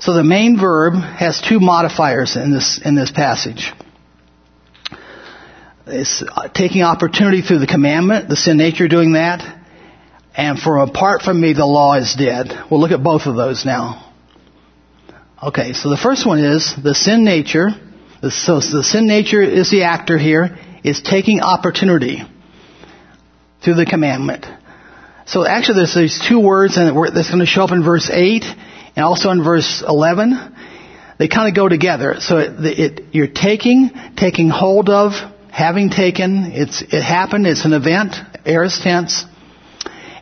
So 0.00 0.12
the 0.12 0.24
main 0.24 0.58
verb 0.58 0.94
has 0.94 1.40
two 1.40 1.60
modifiers 1.60 2.36
in 2.36 2.52
this 2.52 2.80
in 2.84 2.94
this 2.94 3.10
passage. 3.10 3.72
It's 5.90 6.22
uh, 6.22 6.48
taking 6.48 6.82
opportunity 6.82 7.40
through 7.40 7.60
the 7.60 7.66
commandment, 7.66 8.28
the 8.28 8.36
sin 8.36 8.58
nature 8.58 8.88
doing 8.88 9.12
that, 9.12 9.40
and 10.36 10.58
for 10.58 10.78
apart 10.78 11.22
from 11.22 11.40
me 11.40 11.54
the 11.54 11.64
law 11.64 11.94
is 11.94 12.14
dead. 12.14 12.52
We'll 12.70 12.80
look 12.80 12.90
at 12.90 13.02
both 13.02 13.22
of 13.26 13.36
those 13.36 13.64
now. 13.64 14.12
Okay, 15.42 15.72
so 15.72 15.88
the 15.88 15.96
first 15.96 16.26
one 16.26 16.40
is 16.40 16.74
the 16.82 16.94
sin 16.94 17.24
nature. 17.24 17.70
So 18.30 18.60
the 18.60 18.82
sin 18.82 19.06
nature 19.06 19.40
is 19.40 19.70
the 19.70 19.84
actor 19.84 20.18
here 20.18 20.58
is 20.84 21.00
taking 21.00 21.40
opportunity 21.40 22.22
through 23.62 23.74
the 23.74 23.86
commandment. 23.86 24.46
So 25.26 25.46
actually 25.46 25.76
there's 25.76 25.94
these 25.94 26.20
two 26.28 26.40
words 26.40 26.76
and 26.76 26.96
that's 27.14 27.28
going 27.28 27.40
to 27.40 27.46
show 27.46 27.62
up 27.62 27.72
in 27.72 27.82
verse 27.82 28.10
8 28.10 28.44
and 28.96 29.04
also 29.04 29.30
in 29.30 29.42
verse 29.42 29.82
11. 29.86 30.54
They 31.18 31.28
kind 31.28 31.48
of 31.48 31.54
go 31.54 31.68
together. 31.68 32.16
So 32.18 32.38
it, 32.38 32.78
it, 32.78 33.04
you're 33.12 33.26
taking, 33.26 33.90
taking 34.16 34.50
hold 34.50 34.88
of, 34.88 35.12
having 35.58 35.90
taken, 35.90 36.52
it's, 36.52 36.82
it 36.82 37.02
happened, 37.02 37.44
it's 37.44 37.64
an 37.64 37.72
event, 37.72 38.14
aorist 38.46 38.80
tense, 38.80 39.24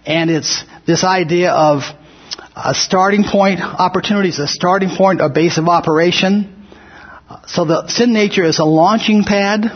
and 0.06 0.30
it's 0.30 0.64
this 0.86 1.04
idea 1.04 1.50
of 1.50 1.82
a 2.56 2.72
starting 2.72 3.22
point, 3.22 3.60
opportunities, 3.60 4.38
a 4.38 4.48
starting 4.48 4.88
point, 4.88 5.20
a 5.20 5.28
base 5.28 5.58
of 5.58 5.68
operation. 5.68 6.66
So 7.48 7.66
the 7.66 7.86
sin 7.88 8.14
nature 8.14 8.44
is 8.44 8.60
a 8.60 8.64
launching 8.64 9.24
pad 9.24 9.66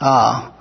uh, 0.00 0.52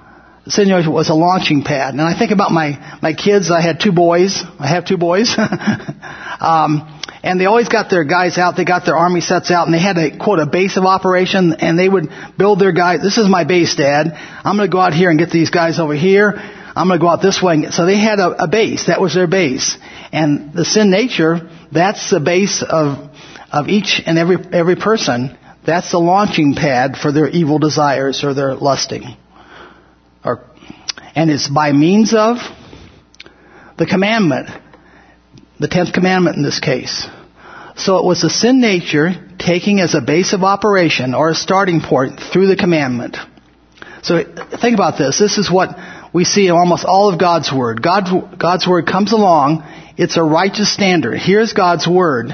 Senor 0.50 0.90
was 0.90 1.10
a 1.10 1.14
launching 1.14 1.64
pad. 1.64 1.94
And 1.94 2.02
I 2.02 2.18
think 2.18 2.32
about 2.32 2.52
my, 2.52 2.98
my 3.02 3.14
kids. 3.14 3.52
I 3.52 3.62
had 3.62 3.80
two 3.80 3.92
boys. 3.92 4.44
I 4.60 4.68
have 4.68 4.86
two 4.86 4.98
boys. 4.98 5.36
um, 6.40 7.00
and 7.22 7.40
they 7.40 7.46
always 7.46 7.70
got 7.70 7.90
their 7.90 8.04
guys 8.04 8.38
out. 8.38 8.56
They 8.58 8.66
got 8.66 8.86
their 8.86 8.98
army 8.98 9.22
sets 9.22 9.52
out 9.52 9.68
and 9.68 9.74
they 9.74 9.80
had 9.80 9.98
a 9.98 10.18
quote 10.18 10.40
a 10.40 10.46
base 10.46 10.78
of 10.78 10.86
operation 10.86 11.54
and 11.60 11.78
they 11.78 11.88
would 11.88 12.10
build 12.38 12.60
their 12.60 12.72
guys. 12.72 13.02
This 13.02 13.18
is 13.18 13.28
my 13.28 13.44
base, 13.44 13.76
Dad. 13.76 14.08
I'm 14.14 14.58
going 14.58 14.70
to 14.70 14.72
go 14.72 14.80
out 14.80 14.94
here 14.94 15.10
and 15.10 15.20
get 15.20 15.30
these 15.30 15.50
guys 15.50 15.80
over 15.80 15.94
here. 15.94 16.34
I'm 16.36 16.88
going 16.88 17.00
to 17.00 17.04
go 17.04 17.10
out 17.10 17.22
this 17.22 17.42
way. 17.42 17.70
So 17.72 17.86
they 17.86 17.98
had 17.98 18.20
a, 18.20 18.44
a 18.44 18.48
base. 18.48 18.88
That 18.88 19.02
was 19.02 19.14
their 19.14 19.28
base. 19.28 19.78
And 20.12 20.54
the 20.54 20.66
sin 20.66 20.90
nature, 20.90 21.50
that's 21.72 22.10
the 22.10 22.20
base 22.20 22.64
of, 22.64 23.10
of 23.52 23.68
each 23.68 24.02
and 24.06 24.18
every, 24.18 24.38
every 24.54 24.78
person. 24.78 25.38
That's 25.66 25.92
the 25.92 26.00
launching 26.00 26.56
pad 26.56 26.96
for 26.96 27.12
their 27.12 27.28
evil 27.28 27.60
desires 27.60 28.24
or 28.24 28.34
their 28.34 28.56
lusting 28.56 29.18
and 31.20 31.30
it's 31.30 31.50
by 31.50 31.74
means 31.74 32.14
of 32.14 32.38
the 33.78 33.86
commandment, 33.86 34.50
the 35.60 35.68
tenth 35.68 35.92
commandment 35.92 36.38
in 36.38 36.44
this 36.44 36.62
case. 36.62 37.06
So 37.76 37.98
it 37.98 38.06
was 38.06 38.22
the 38.22 38.30
sin 38.30 38.62
nature 38.62 39.12
taking 39.38 39.82
as 39.82 39.96
a 39.96 40.02
base 40.02 40.32
of 40.32 40.44
operation 40.44 41.14
or 41.14 41.32
a 41.32 41.36
starting 41.36 41.82
point 41.82 42.22
through 42.22 42.48
the 42.48 42.56
commandment. 42.56 43.18
So 44.02 44.24
think 44.24 44.76
about 44.76 44.98
this. 44.98 45.20
This 45.20 45.38
is 45.38 45.52
what 45.52 45.78
we 46.14 46.24
see 46.24 46.46
in 46.48 46.54
almost 46.54 46.86
all 46.86 47.12
of 47.12 47.20
God's 47.20 47.52
Word. 47.52 47.84
God, 47.84 48.40
God's 48.40 48.66
Word 48.66 48.88
comes 48.88 49.12
along. 49.12 49.64
It's 49.98 50.16
a 50.16 50.24
righteous 50.24 50.74
standard. 50.74 51.18
Here's 51.18 51.52
God's 51.52 51.86
Word. 51.86 52.34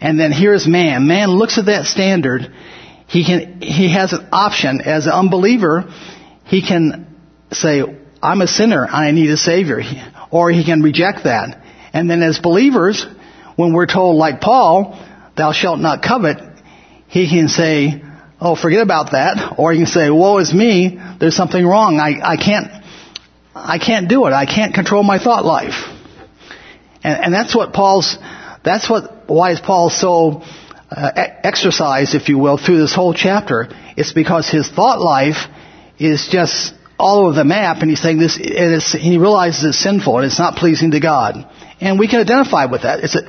And 0.00 0.18
then 0.18 0.32
here's 0.32 0.66
man. 0.66 1.06
Man 1.06 1.30
looks 1.30 1.56
at 1.56 1.66
that 1.66 1.84
standard. 1.84 2.52
He 3.06 3.24
can, 3.24 3.62
he 3.62 3.92
has 3.92 4.12
an 4.12 4.26
option 4.32 4.80
as 4.80 5.06
an 5.06 5.12
unbeliever. 5.12 5.84
He 6.46 6.66
can 6.66 7.16
say, 7.52 7.84
I'm 8.24 8.40
a 8.40 8.46
sinner, 8.46 8.84
and 8.84 8.94
I 8.94 9.10
need 9.10 9.30
a 9.30 9.36
Savior. 9.36 9.82
Or 10.30 10.50
he 10.50 10.64
can 10.64 10.82
reject 10.82 11.24
that. 11.24 11.62
And 11.92 12.10
then 12.10 12.22
as 12.22 12.38
believers, 12.38 13.06
when 13.56 13.72
we're 13.72 13.86
told 13.86 14.16
like 14.16 14.40
Paul, 14.40 14.98
thou 15.36 15.52
shalt 15.52 15.78
not 15.78 16.02
covet, 16.02 16.38
he 17.06 17.28
can 17.28 17.48
say, 17.48 18.02
oh, 18.40 18.56
forget 18.56 18.82
about 18.82 19.12
that. 19.12 19.54
Or 19.58 19.72
he 19.72 19.78
can 19.78 19.86
say, 19.86 20.10
woe 20.10 20.38
is 20.38 20.52
me, 20.52 20.98
there's 21.20 21.36
something 21.36 21.64
wrong. 21.64 22.00
I, 22.00 22.32
I 22.32 22.36
can't, 22.36 22.68
I 23.54 23.78
can't 23.78 24.08
do 24.08 24.26
it. 24.26 24.32
I 24.32 24.46
can't 24.46 24.74
control 24.74 25.02
my 25.02 25.18
thought 25.22 25.44
life. 25.44 25.84
And, 27.04 27.26
and 27.26 27.34
that's 27.34 27.54
what 27.54 27.72
Paul's, 27.72 28.16
that's 28.64 28.88
what, 28.90 29.28
why 29.28 29.52
is 29.52 29.60
Paul 29.60 29.90
so 29.90 30.42
uh, 30.90 31.10
exercised, 31.14 32.14
if 32.14 32.28
you 32.28 32.38
will, 32.38 32.56
through 32.56 32.78
this 32.78 32.94
whole 32.94 33.14
chapter? 33.14 33.68
It's 33.96 34.12
because 34.12 34.48
his 34.50 34.68
thought 34.68 35.00
life 35.00 35.46
is 35.98 36.28
just 36.32 36.74
all 37.04 37.26
over 37.26 37.34
the 37.34 37.44
map, 37.44 37.82
and 37.82 37.90
he's 37.90 38.00
saying 38.00 38.18
this, 38.18 38.38
and 38.38 38.80
he 39.02 39.18
realizes 39.18 39.62
it's 39.62 39.78
sinful 39.78 40.16
and 40.16 40.24
it's 40.24 40.38
not 40.38 40.56
pleasing 40.56 40.92
to 40.92 41.00
God. 41.00 41.46
And 41.78 41.98
we 41.98 42.08
can 42.08 42.18
identify 42.18 42.64
with 42.64 42.84
that. 42.84 43.00
It's 43.04 43.14
a, 43.14 43.20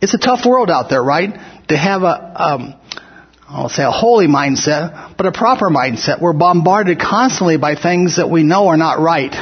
it's 0.00 0.14
a 0.14 0.18
tough 0.18 0.46
world 0.46 0.70
out 0.70 0.88
there, 0.88 1.02
right? 1.02 1.38
To 1.68 1.76
have 1.76 2.02
a, 2.02 2.42
um, 2.42 2.74
I'll 3.46 3.68
say 3.68 3.82
a 3.82 3.90
holy 3.90 4.26
mindset, 4.26 5.18
but 5.18 5.26
a 5.26 5.32
proper 5.32 5.68
mindset. 5.68 6.18
We're 6.18 6.32
bombarded 6.32 6.98
constantly 6.98 7.58
by 7.58 7.74
things 7.74 8.16
that 8.16 8.30
we 8.30 8.42
know 8.42 8.68
are 8.68 8.78
not 8.78 8.98
right. 9.00 9.34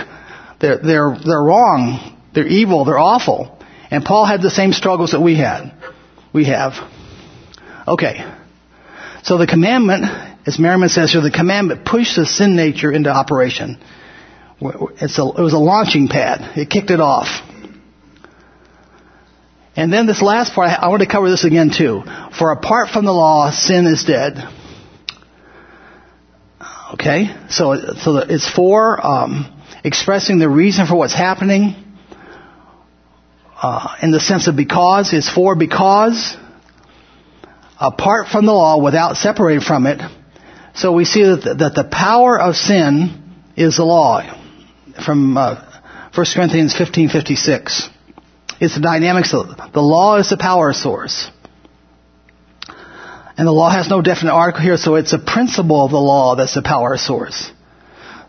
They're, 0.60 0.78
they're, 0.78 1.16
they're 1.24 1.42
wrong. 1.42 2.18
They're 2.34 2.48
evil. 2.48 2.84
They're 2.84 2.98
awful. 2.98 3.56
And 3.92 4.04
Paul 4.04 4.26
had 4.26 4.42
the 4.42 4.50
same 4.50 4.72
struggles 4.72 5.12
that 5.12 5.20
we 5.20 5.36
had. 5.36 5.72
We 6.32 6.46
have. 6.46 6.72
Okay. 7.86 8.28
So 9.22 9.38
the 9.38 9.46
commandment 9.46 10.31
as 10.46 10.58
Merriman 10.58 10.88
says 10.88 11.12
here, 11.12 11.20
the 11.20 11.30
commandment 11.30 11.84
pushed 11.84 12.16
the 12.16 12.26
sin 12.26 12.56
nature 12.56 12.90
into 12.90 13.10
operation. 13.10 13.78
A, 14.60 14.68
it 14.68 15.18
was 15.18 15.52
a 15.52 15.58
launching 15.58 16.08
pad. 16.08 16.58
It 16.58 16.68
kicked 16.68 16.90
it 16.90 17.00
off. 17.00 17.28
And 19.74 19.92
then 19.92 20.06
this 20.06 20.20
last 20.20 20.52
part, 20.54 20.68
I 20.68 20.88
want 20.88 21.02
to 21.02 21.08
cover 21.08 21.30
this 21.30 21.44
again 21.44 21.70
too. 21.70 22.02
For 22.38 22.52
apart 22.52 22.90
from 22.90 23.04
the 23.04 23.12
law, 23.12 23.50
sin 23.50 23.86
is 23.86 24.04
dead. 24.04 24.36
Okay, 26.94 27.34
so 27.48 27.94
so 27.96 28.18
it's 28.18 28.48
for 28.48 29.04
um, 29.04 29.62
expressing 29.82 30.38
the 30.38 30.48
reason 30.48 30.86
for 30.86 30.96
what's 30.96 31.14
happening. 31.14 31.74
Uh, 33.56 33.96
in 34.02 34.10
the 34.10 34.20
sense 34.20 34.48
of 34.48 34.56
because, 34.56 35.12
it's 35.12 35.30
for 35.30 35.54
because. 35.54 36.36
Apart 37.80 38.28
from 38.28 38.44
the 38.44 38.52
law, 38.52 38.82
without 38.82 39.16
separated 39.16 39.62
from 39.62 39.86
it, 39.86 40.02
so 40.74 40.92
we 40.92 41.04
see 41.04 41.22
that 41.22 41.42
the, 41.42 41.54
that 41.54 41.74
the 41.74 41.84
power 41.84 42.40
of 42.40 42.56
sin 42.56 43.22
is 43.56 43.76
the 43.76 43.84
law 43.84 44.22
from 45.04 45.36
uh, 45.36 45.80
1 46.14 46.26
Corinthians 46.34 46.74
15:56. 46.74 47.88
It's 48.60 48.74
the 48.74 48.80
dynamics 48.80 49.34
of 49.34 49.48
the 49.72 49.80
law 49.80 50.16
is 50.16 50.30
the 50.30 50.36
power 50.36 50.72
source. 50.72 51.30
And 53.36 53.46
the 53.46 53.52
law 53.52 53.70
has 53.70 53.88
no 53.88 54.02
definite 54.02 54.32
article 54.32 54.62
here, 54.62 54.76
so 54.76 54.94
it's 54.96 55.12
a 55.14 55.18
principle 55.18 55.84
of 55.84 55.90
the 55.90 55.98
law 55.98 56.36
that's 56.36 56.54
the 56.54 56.62
power 56.62 56.96
source. 56.98 57.50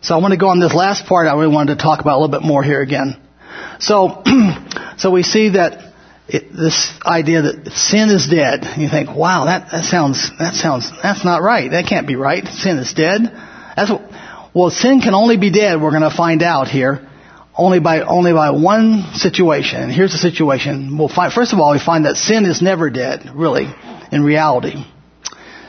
So 0.00 0.14
I 0.14 0.18
want 0.18 0.32
to 0.32 0.38
go 0.38 0.48
on 0.48 0.60
this 0.60 0.74
last 0.74 1.06
part. 1.06 1.28
I 1.28 1.34
really 1.34 1.54
wanted 1.54 1.76
to 1.76 1.82
talk 1.82 2.00
about 2.00 2.16
a 2.16 2.20
little 2.20 2.40
bit 2.40 2.46
more 2.46 2.62
here 2.62 2.80
again. 2.80 3.20
So, 3.78 4.22
so 4.98 5.10
we 5.10 5.22
see 5.22 5.50
that 5.50 5.93
it, 6.26 6.52
this 6.52 6.92
idea 7.04 7.42
that 7.42 7.72
sin 7.72 8.08
is 8.08 8.26
dead. 8.26 8.64
You 8.78 8.88
think, 8.88 9.14
wow, 9.14 9.44
that, 9.44 9.70
that 9.70 9.84
sounds, 9.84 10.30
that 10.38 10.54
sounds, 10.54 10.90
that's 11.02 11.24
not 11.24 11.42
right. 11.42 11.70
That 11.70 11.86
can't 11.86 12.06
be 12.06 12.16
right. 12.16 12.46
Sin 12.46 12.78
is 12.78 12.94
dead. 12.94 13.20
That's 13.76 13.90
what, 13.90 14.10
well, 14.54 14.70
sin 14.70 15.00
can 15.00 15.14
only 15.14 15.36
be 15.36 15.50
dead, 15.50 15.82
we're 15.82 15.90
going 15.90 16.08
to 16.08 16.16
find 16.16 16.42
out 16.42 16.68
here, 16.68 17.06
only 17.56 17.80
by, 17.80 18.02
only 18.02 18.32
by 18.32 18.52
one 18.52 19.02
situation. 19.14 19.82
And 19.82 19.92
here's 19.92 20.12
the 20.12 20.18
situation. 20.18 20.96
We'll 20.96 21.08
find, 21.08 21.32
first 21.32 21.52
of 21.52 21.58
all, 21.58 21.72
we 21.72 21.80
find 21.80 22.06
that 22.06 22.16
sin 22.16 22.46
is 22.46 22.62
never 22.62 22.88
dead, 22.88 23.30
really, 23.34 23.66
in 24.12 24.22
reality. 24.22 24.84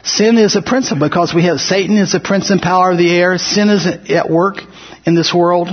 Sin 0.04 0.38
is 0.38 0.56
a 0.56 0.62
principle 0.62 1.08
because 1.08 1.34
we 1.34 1.46
have 1.46 1.60
Satan 1.60 1.98
is 1.98 2.12
the 2.12 2.20
prince 2.20 2.52
and 2.52 2.62
power 2.62 2.92
of 2.92 3.00
the 3.00 3.12
air. 3.12 3.40
Sin 3.40 3.70
is 3.70 3.88
at 3.88 4.30
work 4.30 4.58
in 5.04 5.16
this 5.16 5.34
world. 5.34 5.70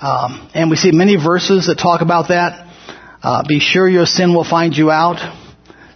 Um, 0.00 0.50
and 0.52 0.68
we 0.68 0.76
see 0.76 0.90
many 0.90 1.14
verses 1.14 1.68
that 1.68 1.78
talk 1.78 2.00
about 2.00 2.28
that. 2.28 2.67
Uh, 3.20 3.42
be 3.46 3.58
sure 3.58 3.88
your 3.88 4.06
sin 4.06 4.32
will 4.32 4.48
find 4.48 4.76
you 4.76 4.90
out. 4.90 5.18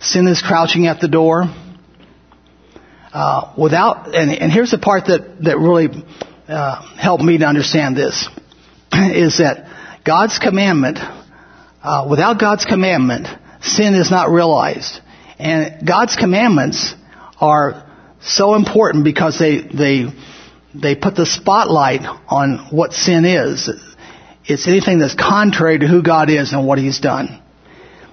Sin 0.01 0.27
is 0.27 0.43
crouching 0.43 0.89
at 0.89 1.01
the 1.01 1.07
door. 1.07 1.45
Uh, 3.13 3.53
without, 3.57 4.15
and, 4.15 4.33
and, 4.33 4.51
here's 4.51 4.71
the 4.71 4.79
part 4.79 5.05
that, 5.07 5.37
that 5.45 5.59
really 5.59 5.89
uh, 6.49 6.97
helped 6.97 7.23
me 7.23 7.37
to 7.39 7.45
understand 7.45 7.95
this, 7.95 8.27
is 8.93 9.39
that 9.39 10.01
God's 10.05 10.39
commandment, 10.39 10.99
uh, 11.83 12.07
without 12.11 12.41
God's 12.41 12.65
commandment, 12.65 13.29
sin 13.61 13.95
is 13.95 14.11
not 14.11 14.31
realized. 14.31 14.99
And 15.39 15.87
God's 15.87 16.17
commandments 16.17 16.95
are 17.39 17.87
so 18.23 18.55
important 18.55 19.05
because 19.05 19.39
they, 19.39 19.61
they, 19.61 20.07
they 20.75 20.95
put 20.97 21.15
the 21.15 21.27
spotlight 21.27 22.01
on 22.29 22.69
what 22.71 22.93
sin 22.93 23.25
is. 23.25 23.69
It's 24.45 24.67
anything 24.67 24.99
that's 24.99 25.15
contrary 25.15 25.79
to 25.79 25.87
who 25.87 26.03
God 26.03 26.31
is 26.31 26.53
and 26.53 26.67
what 26.67 26.79
He's 26.79 27.01
done. 27.01 27.43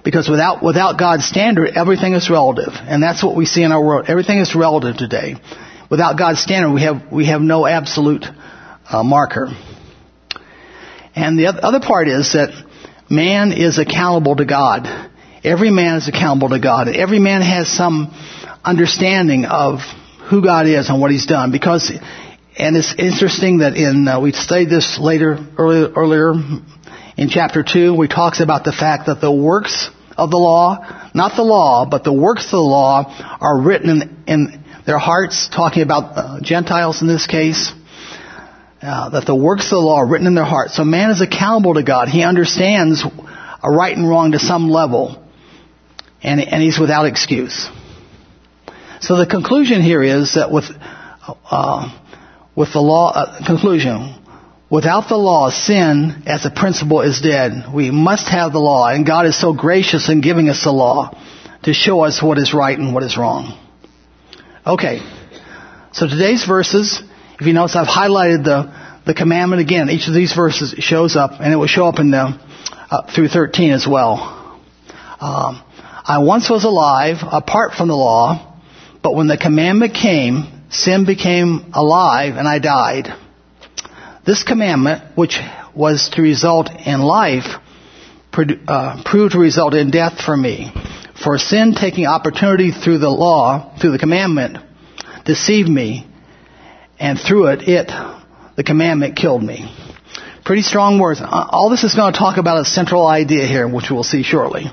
Because 0.02 0.28
without, 0.28 0.62
without 0.62 0.98
God's 0.98 1.26
standard, 1.26 1.70
everything 1.76 2.14
is 2.14 2.30
relative. 2.30 2.72
And 2.74 3.02
that's 3.02 3.22
what 3.22 3.36
we 3.36 3.44
see 3.44 3.62
in 3.62 3.72
our 3.72 3.84
world. 3.84 4.06
Everything 4.08 4.38
is 4.38 4.54
relative 4.54 4.96
today. 4.96 5.36
Without 5.90 6.16
God's 6.16 6.40
standard, 6.40 6.72
we 6.72 6.82
have, 6.82 7.12
we 7.12 7.26
have 7.26 7.42
no 7.42 7.66
absolute 7.66 8.24
uh, 8.88 9.02
marker. 9.02 9.48
And 11.14 11.38
the 11.38 11.48
other 11.48 11.80
part 11.80 12.08
is 12.08 12.32
that 12.32 12.50
man 13.10 13.52
is 13.52 13.78
accountable 13.78 14.36
to 14.36 14.44
God. 14.44 14.86
Every 15.42 15.70
man 15.70 15.96
is 15.96 16.08
accountable 16.08 16.50
to 16.50 16.60
God. 16.60 16.88
Every 16.88 17.18
man 17.18 17.42
has 17.42 17.68
some 17.68 18.14
understanding 18.64 19.44
of 19.44 19.80
who 20.30 20.42
God 20.42 20.66
is 20.66 20.88
and 20.88 21.00
what 21.00 21.10
He's 21.10 21.26
done. 21.26 21.50
Because 21.50 21.92
and 22.58 22.76
it's 22.76 22.94
interesting 22.98 23.58
that 23.58 23.76
in, 23.76 24.08
uh, 24.08 24.20
we 24.20 24.32
studied 24.32 24.70
this 24.70 24.98
later, 25.00 25.38
earlier, 25.56 25.92
earlier 25.94 26.32
in 27.16 27.28
chapter 27.28 27.62
2, 27.62 27.94
we 27.94 28.08
talks 28.08 28.40
about 28.40 28.64
the 28.64 28.72
fact 28.72 29.06
that 29.06 29.20
the 29.20 29.32
works 29.32 29.88
of 30.16 30.30
the 30.30 30.36
law, 30.36 31.10
not 31.14 31.36
the 31.36 31.42
law, 31.42 31.86
but 31.88 32.02
the 32.02 32.12
works 32.12 32.46
of 32.46 32.52
the 32.52 32.58
law 32.58 33.04
are 33.40 33.60
written 33.60 34.02
in, 34.02 34.24
in 34.26 34.64
their 34.84 34.98
hearts, 34.98 35.48
talking 35.48 35.82
about 35.82 36.16
uh, 36.16 36.40
Gentiles 36.42 37.02
in 37.02 37.08
this 37.08 37.26
case. 37.26 37.72
Uh, 38.82 39.10
that 39.10 39.26
the 39.26 39.36
works 39.36 39.66
of 39.66 39.70
the 39.72 39.78
law 39.78 39.96
are 39.96 40.06
written 40.06 40.26
in 40.26 40.34
their 40.34 40.42
hearts. 40.42 40.74
So 40.74 40.84
man 40.84 41.10
is 41.10 41.20
accountable 41.20 41.74
to 41.74 41.82
God. 41.82 42.08
He 42.08 42.22
understands 42.22 43.04
a 43.62 43.70
right 43.70 43.94
and 43.94 44.08
wrong 44.08 44.32
to 44.32 44.38
some 44.38 44.70
level. 44.70 45.22
And, 46.22 46.40
and 46.40 46.62
he's 46.62 46.78
without 46.78 47.04
excuse. 47.04 47.68
So 49.00 49.18
the 49.18 49.26
conclusion 49.26 49.82
here 49.82 50.02
is 50.02 50.34
that 50.34 50.50
with, 50.50 50.64
uh, 51.50 51.99
with 52.60 52.74
the 52.74 52.80
law, 52.80 53.10
uh, 53.10 53.46
conclusion, 53.46 54.14
without 54.68 55.08
the 55.08 55.16
law, 55.16 55.48
sin 55.48 56.24
as 56.26 56.44
a 56.44 56.50
principle 56.50 57.00
is 57.00 57.18
dead. 57.22 57.64
We 57.72 57.90
must 57.90 58.28
have 58.28 58.52
the 58.52 58.58
law, 58.58 58.86
and 58.88 59.06
God 59.06 59.24
is 59.24 59.40
so 59.40 59.54
gracious 59.54 60.10
in 60.10 60.20
giving 60.20 60.50
us 60.50 60.62
the 60.62 60.70
law 60.70 61.18
to 61.62 61.72
show 61.72 62.02
us 62.02 62.22
what 62.22 62.36
is 62.36 62.52
right 62.52 62.78
and 62.78 62.92
what 62.92 63.02
is 63.02 63.16
wrong. 63.16 63.58
Okay, 64.66 65.00
so 65.92 66.06
today's 66.06 66.44
verses, 66.44 67.02
if 67.40 67.46
you 67.46 67.54
notice, 67.54 67.76
I've 67.76 67.86
highlighted 67.86 68.44
the, 68.44 69.00
the 69.06 69.14
commandment 69.14 69.62
again. 69.62 69.88
Each 69.88 70.06
of 70.06 70.12
these 70.12 70.34
verses 70.34 70.74
shows 70.84 71.16
up, 71.16 71.40
and 71.40 71.54
it 71.54 71.56
will 71.56 71.66
show 71.66 71.86
up 71.86 71.98
in 71.98 72.10
the, 72.10 72.38
uh, 72.90 73.10
through 73.14 73.28
13 73.28 73.70
as 73.70 73.86
well. 73.88 74.60
Um, 75.18 75.62
I 76.04 76.18
once 76.18 76.50
was 76.50 76.64
alive 76.64 77.16
apart 77.22 77.72
from 77.72 77.88
the 77.88 77.96
law, 77.96 78.60
but 79.02 79.14
when 79.14 79.28
the 79.28 79.38
commandment 79.38 79.94
came, 79.94 80.59
sin 80.70 81.04
became 81.04 81.72
alive 81.74 82.36
and 82.36 82.48
I 82.48 82.58
died. 82.58 83.08
This 84.24 84.42
commandment, 84.42 85.02
which 85.16 85.38
was 85.74 86.10
to 86.14 86.22
result 86.22 86.70
in 86.86 87.00
life, 87.00 87.46
uh, 88.32 89.02
proved 89.04 89.32
to 89.32 89.38
result 89.38 89.74
in 89.74 89.90
death 89.90 90.20
for 90.24 90.36
me. 90.36 90.72
For 91.22 91.36
sin 91.38 91.74
taking 91.74 92.06
opportunity 92.06 92.70
through 92.70 92.98
the 92.98 93.10
law, 93.10 93.76
through 93.78 93.92
the 93.92 93.98
commandment, 93.98 94.58
deceived 95.24 95.68
me, 95.68 96.06
and 96.98 97.18
through 97.18 97.48
it, 97.48 97.68
it, 97.68 97.90
the 98.56 98.64
commandment, 98.64 99.16
killed 99.16 99.42
me. 99.42 99.74
Pretty 100.44 100.62
strong 100.62 100.98
words. 100.98 101.20
All 101.22 101.68
this 101.70 101.84
is 101.84 101.94
going 101.94 102.12
to 102.12 102.18
talk 102.18 102.38
about 102.38 102.60
a 102.60 102.64
central 102.64 103.06
idea 103.06 103.46
here, 103.46 103.68
which 103.68 103.90
we'll 103.90 104.02
see 104.02 104.22
shortly. 104.22 104.64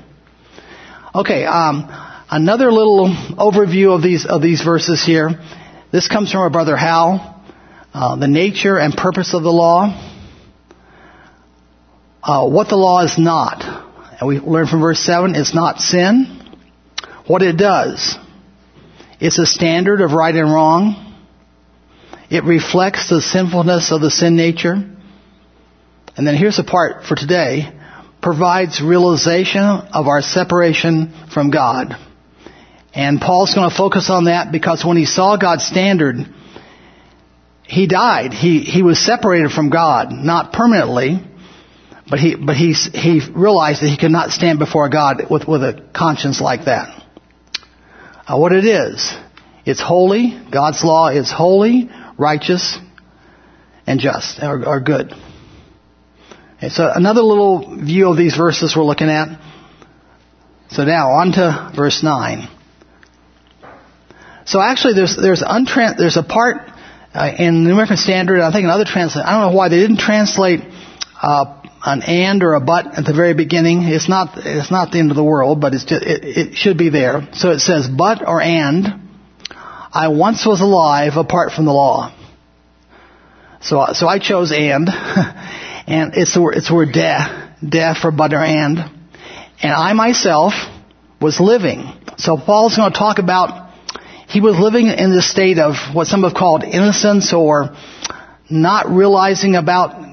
Okay, 1.14 1.44
um, 1.44 1.86
another 2.30 2.70
little 2.72 3.08
overview 3.08 3.94
of 3.94 4.02
these 4.02 4.24
of 4.24 4.40
these 4.40 4.62
verses 4.62 5.04
here. 5.04 5.30
This 5.90 6.06
comes 6.06 6.30
from 6.30 6.40
our 6.40 6.50
brother 6.50 6.76
Hal. 6.76 7.42
Uh, 7.94 8.16
the 8.16 8.28
nature 8.28 8.78
and 8.78 8.94
purpose 8.94 9.32
of 9.32 9.42
the 9.42 9.50
law. 9.50 9.86
Uh, 12.22 12.46
what 12.46 12.68
the 12.68 12.76
law 12.76 13.02
is 13.04 13.18
not. 13.18 13.62
And 14.20 14.28
we 14.28 14.38
learn 14.38 14.66
from 14.66 14.80
verse 14.80 15.00
7, 15.00 15.34
it's 15.34 15.54
not 15.54 15.78
sin. 15.78 16.42
What 17.26 17.40
it 17.40 17.56
does. 17.56 18.18
It's 19.18 19.38
a 19.38 19.46
standard 19.46 20.02
of 20.02 20.12
right 20.12 20.34
and 20.34 20.52
wrong. 20.52 21.16
It 22.30 22.44
reflects 22.44 23.08
the 23.08 23.22
sinfulness 23.22 23.90
of 23.90 24.02
the 24.02 24.10
sin 24.10 24.36
nature. 24.36 24.74
And 24.74 26.26
then 26.26 26.36
here's 26.36 26.58
the 26.58 26.64
part 26.64 27.04
for 27.04 27.14
today. 27.14 27.72
Provides 28.20 28.82
realization 28.82 29.62
of 29.62 30.06
our 30.06 30.20
separation 30.20 31.14
from 31.32 31.50
God. 31.50 31.96
And 32.94 33.20
Paul's 33.20 33.54
going 33.54 33.68
to 33.68 33.76
focus 33.76 34.10
on 34.10 34.24
that 34.24 34.50
because 34.50 34.84
when 34.84 34.96
he 34.96 35.04
saw 35.04 35.36
God's 35.36 35.64
standard, 35.64 36.16
he 37.64 37.86
died. 37.86 38.32
He, 38.32 38.60
he 38.60 38.82
was 38.82 38.98
separated 38.98 39.50
from 39.50 39.68
God, 39.68 40.10
not 40.10 40.52
permanently, 40.52 41.20
but 42.08 42.18
he, 42.18 42.34
but 42.34 42.56
he, 42.56 42.72
he 42.72 43.20
realized 43.30 43.82
that 43.82 43.88
he 43.88 43.98
could 43.98 44.10
not 44.10 44.30
stand 44.30 44.58
before 44.58 44.88
God 44.88 45.24
with, 45.30 45.46
with 45.46 45.62
a 45.62 45.84
conscience 45.94 46.40
like 46.40 46.64
that. 46.64 47.04
Uh, 48.26 48.38
what 48.38 48.52
it 48.52 48.64
is, 48.64 49.14
it's 49.66 49.82
holy. 49.82 50.40
God's 50.50 50.82
law 50.82 51.08
is 51.08 51.30
holy, 51.30 51.90
righteous, 52.16 52.78
and 53.86 54.00
just, 54.00 54.42
or, 54.42 54.66
or 54.66 54.80
good. 54.80 55.12
Okay, 56.56 56.70
so 56.70 56.90
another 56.92 57.20
little 57.20 57.76
view 57.76 58.10
of 58.10 58.16
these 58.16 58.36
verses 58.36 58.74
we're 58.74 58.84
looking 58.84 59.08
at. 59.08 59.38
So 60.70 60.84
now 60.84 61.10
on 61.10 61.32
to 61.32 61.72
verse 61.76 62.02
9. 62.02 62.48
So 64.48 64.62
actually, 64.62 64.94
there's 64.94 65.14
there's 65.14 65.42
untran- 65.42 65.98
there's 65.98 66.16
a 66.16 66.22
part 66.22 66.70
uh, 67.12 67.30
in 67.38 67.64
the 67.64 67.70
American 67.70 67.98
Standard, 67.98 68.40
I 68.40 68.50
think 68.50 68.64
in 68.64 68.70
other. 68.70 68.86
I 68.88 69.04
don't 69.04 69.52
know 69.52 69.54
why 69.54 69.68
they 69.68 69.76
didn't 69.76 69.98
translate 69.98 70.60
uh, 71.20 71.60
an 71.84 72.02
and 72.02 72.42
or 72.42 72.54
a 72.54 72.60
but 72.60 72.86
at 72.96 73.04
the 73.04 73.12
very 73.12 73.34
beginning. 73.34 73.82
It's 73.82 74.08
not 74.08 74.38
it's 74.38 74.70
not 74.70 74.90
the 74.90 75.00
end 75.00 75.10
of 75.10 75.16
the 75.18 75.24
world, 75.24 75.60
but 75.60 75.74
it's 75.74 75.84
just, 75.84 76.02
it, 76.02 76.24
it 76.24 76.56
should 76.56 76.78
be 76.78 76.88
there. 76.88 77.28
So 77.34 77.50
it 77.50 77.58
says 77.58 77.88
but 77.88 78.26
or 78.26 78.40
and. 78.40 79.04
I 79.90 80.08
once 80.08 80.46
was 80.46 80.62
alive 80.62 81.16
apart 81.16 81.52
from 81.52 81.66
the 81.66 81.72
law. 81.72 82.14
So 83.60 83.84
so 83.92 84.08
I 84.08 84.18
chose 84.18 84.50
and, 84.50 84.88
and 85.86 86.14
it's 86.14 86.32
the 86.32 86.52
it's 86.56 86.68
the 86.68 86.74
word 86.74 86.92
de 86.92 87.50
de 87.68 87.94
for 87.94 88.10
but 88.10 88.32
or 88.32 88.42
and, 88.42 88.78
and 88.78 89.72
I 89.72 89.92
myself 89.92 90.54
was 91.20 91.38
living. 91.38 91.92
So 92.16 92.38
Paul's 92.38 92.76
going 92.76 92.92
to 92.92 92.98
talk 92.98 93.18
about 93.18 93.67
he 94.28 94.42
was 94.42 94.58
living 94.58 94.88
in 94.88 95.10
this 95.10 95.30
state 95.30 95.58
of 95.58 95.74
what 95.94 96.06
some 96.06 96.22
have 96.22 96.34
called 96.34 96.62
innocence 96.62 97.32
or 97.32 97.74
not 98.50 98.90
realizing 98.90 99.56
about 99.56 100.04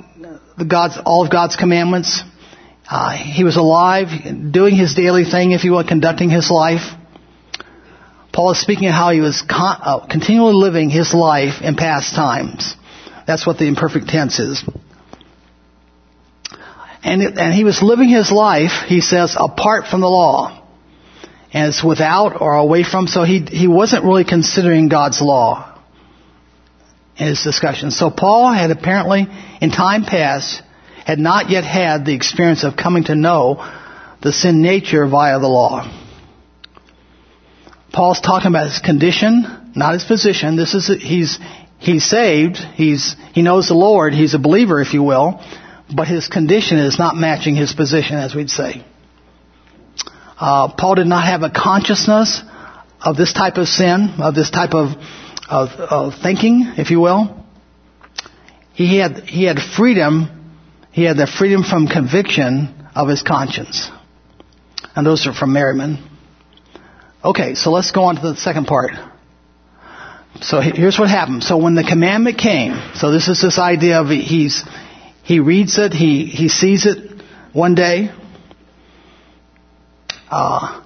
God's, 0.67 0.97
all 1.05 1.25
of 1.25 1.31
God's 1.31 1.57
commandments. 1.57 2.23
Uh, 2.89 3.11
he 3.11 3.43
was 3.43 3.57
alive, 3.57 4.07
doing 4.53 4.75
his 4.75 4.95
daily 4.95 5.25
thing, 5.25 5.51
if 5.51 5.65
you 5.65 5.73
will, 5.73 5.83
conducting 5.83 6.29
his 6.29 6.49
life. 6.49 6.93
Paul 8.31 8.51
is 8.51 8.61
speaking 8.61 8.87
of 8.87 8.93
how 8.93 9.11
he 9.11 9.19
was 9.19 9.41
con- 9.41 9.79
uh, 9.81 10.07
continually 10.07 10.53
living 10.53 10.89
his 10.89 11.13
life 11.13 11.61
in 11.61 11.75
past 11.75 12.15
times. 12.15 12.73
That's 13.27 13.45
what 13.45 13.57
the 13.57 13.65
imperfect 13.65 14.07
tense 14.07 14.39
is. 14.39 14.63
And, 17.03 17.21
it, 17.21 17.37
and 17.37 17.53
he 17.53 17.65
was 17.65 17.81
living 17.81 18.07
his 18.07 18.31
life, 18.31 18.87
he 18.87 19.01
says, 19.01 19.35
apart 19.37 19.87
from 19.87 19.99
the 19.99 20.07
law 20.07 20.64
and 21.55 21.69
it's 21.69 21.81
without 21.81 22.41
or 22.41 22.55
away 22.55 22.83
from. 22.83 23.07
So 23.07 23.23
he, 23.23 23.39
he 23.39 23.65
wasn't 23.65 24.03
really 24.03 24.25
considering 24.25 24.89
God's 24.89 25.21
law 25.21 25.79
in 27.15 27.27
his 27.27 27.41
discussion. 27.43 27.91
So 27.91 28.09
Paul 28.09 28.51
had 28.51 28.71
apparently, 28.71 29.25
in 29.61 29.71
time 29.71 30.03
past, 30.03 30.61
had 31.05 31.17
not 31.17 31.49
yet 31.49 31.63
had 31.63 32.03
the 32.03 32.13
experience 32.13 32.65
of 32.65 32.75
coming 32.75 33.05
to 33.05 33.15
know 33.15 33.65
the 34.21 34.33
sin 34.33 34.61
nature 34.61 35.07
via 35.07 35.39
the 35.39 35.47
law. 35.47 35.89
Paul's 37.93 38.19
talking 38.19 38.47
about 38.47 38.65
his 38.65 38.79
condition, 38.79 39.71
not 39.77 39.93
his 39.93 40.03
position. 40.03 40.57
This 40.57 40.73
is, 40.73 40.87
he's, 40.87 41.39
he's 41.77 42.03
saved. 42.03 42.57
He's, 42.57 43.15
he 43.33 43.41
knows 43.43 43.69
the 43.69 43.75
Lord. 43.75 44.13
He's 44.13 44.33
a 44.33 44.39
believer, 44.39 44.81
if 44.81 44.93
you 44.93 45.03
will. 45.03 45.41
But 45.95 46.09
his 46.09 46.27
condition 46.27 46.79
is 46.79 46.99
not 46.99 47.15
matching 47.15 47.55
his 47.55 47.71
position, 47.71 48.17
as 48.17 48.35
we'd 48.35 48.49
say. 48.49 48.83
Uh, 50.37 50.73
Paul 50.75 50.95
did 50.95 51.07
not 51.07 51.25
have 51.25 51.43
a 51.43 51.49
consciousness 51.49 52.41
of 53.01 53.15
this 53.15 53.33
type 53.33 53.57
of 53.57 53.67
sin, 53.67 54.15
of 54.19 54.35
this 54.35 54.49
type 54.49 54.73
of, 54.73 54.89
of, 55.49 55.69
of 55.69 56.13
thinking, 56.21 56.73
if 56.77 56.91
you 56.91 56.99
will. 56.99 57.45
he 58.73 58.97
had, 58.97 59.19
he 59.23 59.43
had 59.43 59.59
freedom, 59.59 60.53
he 60.91 61.03
had 61.03 61.17
the 61.17 61.27
freedom 61.27 61.63
from 61.63 61.87
conviction 61.87 62.87
of 62.95 63.07
his 63.07 63.21
conscience. 63.21 63.89
And 64.95 65.05
those 65.05 65.27
are 65.27 65.33
from 65.33 65.53
Merriman. 65.53 66.09
Okay, 67.23 67.55
so 67.55 67.71
let's 67.71 67.91
go 67.91 68.03
on 68.03 68.15
to 68.15 68.21
the 68.21 68.35
second 68.35 68.65
part. 68.65 68.91
So 70.41 70.59
here's 70.59 70.99
what 70.99 71.09
happened. 71.09 71.43
So 71.43 71.57
when 71.57 71.75
the 71.75 71.83
commandment 71.83 72.37
came, 72.37 72.79
so 72.95 73.11
this 73.11 73.29
is 73.29 73.41
this 73.41 73.57
idea 73.57 74.01
of 74.01 74.09
he's, 74.09 74.63
he 75.23 75.39
reads 75.39 75.77
it, 75.77 75.93
he, 75.93 76.25
he 76.25 76.49
sees 76.49 76.85
it 76.85 77.21
one 77.53 77.73
day. 77.73 78.11
Uh, 80.29 80.81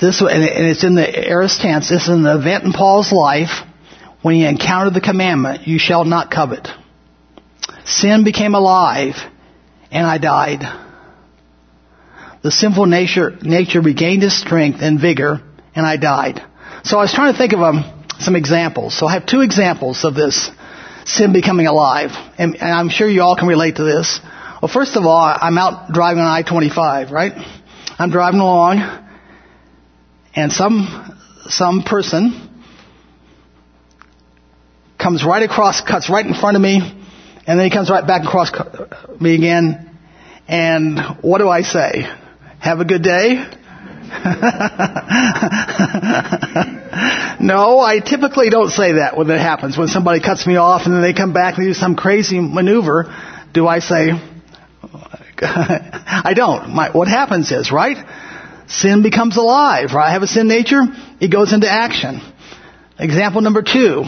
this, 0.00 0.20
and 0.20 0.42
it's 0.42 0.84
in 0.84 0.94
the 0.94 1.28
aorist 1.28 1.60
tense, 1.60 1.88
this 1.88 2.02
is 2.04 2.08
an 2.08 2.26
event 2.26 2.64
in 2.64 2.72
Paul's 2.72 3.12
life 3.12 3.62
when 4.24 4.34
he 4.34 4.46
encountered 4.46 4.94
the 4.94 5.02
commandment, 5.02 5.66
you 5.68 5.78
shall 5.78 6.04
not 6.04 6.30
covet. 6.30 6.68
Sin 7.84 8.24
became 8.24 8.54
alive 8.54 9.16
and 9.90 10.06
I 10.06 10.16
died. 10.16 10.62
The 12.42 12.50
sinful 12.50 12.86
nature, 12.86 13.36
nature 13.42 13.82
regained 13.82 14.22
its 14.22 14.34
strength 14.34 14.78
and 14.80 14.98
vigor 14.98 15.42
and 15.74 15.86
I 15.86 15.98
died. 15.98 16.42
So 16.84 16.98
I 16.98 17.02
was 17.02 17.12
trying 17.12 17.32
to 17.32 17.38
think 17.38 17.52
of 17.52 17.60
um, 17.60 18.06
some 18.18 18.34
examples. 18.34 18.98
So 18.98 19.06
I 19.06 19.12
have 19.12 19.26
two 19.26 19.42
examples 19.42 20.04
of 20.04 20.14
this 20.14 20.50
sin 21.04 21.34
becoming 21.34 21.66
alive. 21.66 22.10
And, 22.38 22.56
and 22.56 22.72
I'm 22.72 22.88
sure 22.88 23.06
you 23.06 23.20
all 23.20 23.36
can 23.36 23.46
relate 23.46 23.76
to 23.76 23.84
this. 23.84 24.20
Well, 24.62 24.70
first 24.72 24.96
of 24.96 25.04
all, 25.04 25.20
I'm 25.20 25.58
out 25.58 25.92
driving 25.92 26.22
on 26.22 26.28
I-25, 26.28 27.10
right? 27.10 27.32
I'm 27.98 28.10
driving 28.10 28.40
along 28.40 29.04
and 30.36 30.52
some, 30.52 31.18
some 31.46 31.82
person 31.82 32.50
comes 34.98 35.24
right 35.24 35.42
across, 35.42 35.80
cuts 35.80 36.10
right 36.10 36.26
in 36.26 36.34
front 36.34 36.56
of 36.56 36.62
me, 36.62 36.80
and 37.46 37.58
then 37.58 37.64
he 37.64 37.70
comes 37.70 37.90
right 37.90 38.06
back 38.06 38.24
across 38.24 38.52
uh, 38.52 39.16
me 39.20 39.34
again. 39.34 39.90
And 40.48 40.98
what 41.20 41.38
do 41.38 41.48
I 41.48 41.62
say? 41.62 42.06
Have 42.58 42.80
a 42.80 42.84
good 42.84 43.02
day? 43.02 43.44
no, 47.40 47.80
I 47.80 48.00
typically 48.04 48.50
don't 48.50 48.70
say 48.70 48.94
that 48.94 49.16
when 49.16 49.30
it 49.30 49.40
happens. 49.40 49.76
When 49.76 49.88
somebody 49.88 50.20
cuts 50.20 50.46
me 50.46 50.56
off 50.56 50.86
and 50.86 50.94
then 50.94 51.02
they 51.02 51.12
come 51.12 51.32
back 51.32 51.58
and 51.58 51.66
do 51.66 51.74
some 51.74 51.96
crazy 51.96 52.40
maneuver, 52.40 53.14
do 53.52 53.66
I 53.66 53.80
say, 53.80 54.12
I 55.42 56.32
don't. 56.34 56.70
My, 56.70 56.90
what 56.90 57.08
happens 57.08 57.50
is, 57.50 57.72
right? 57.72 57.96
Sin 58.68 59.02
becomes 59.02 59.36
alive, 59.36 59.92
right? 59.92 60.08
I 60.08 60.12
have 60.12 60.22
a 60.22 60.26
sin 60.26 60.48
nature, 60.48 60.82
it 61.20 61.28
goes 61.28 61.52
into 61.52 61.68
action. 61.68 62.20
Example 62.98 63.40
number 63.40 63.62
two. 63.62 64.04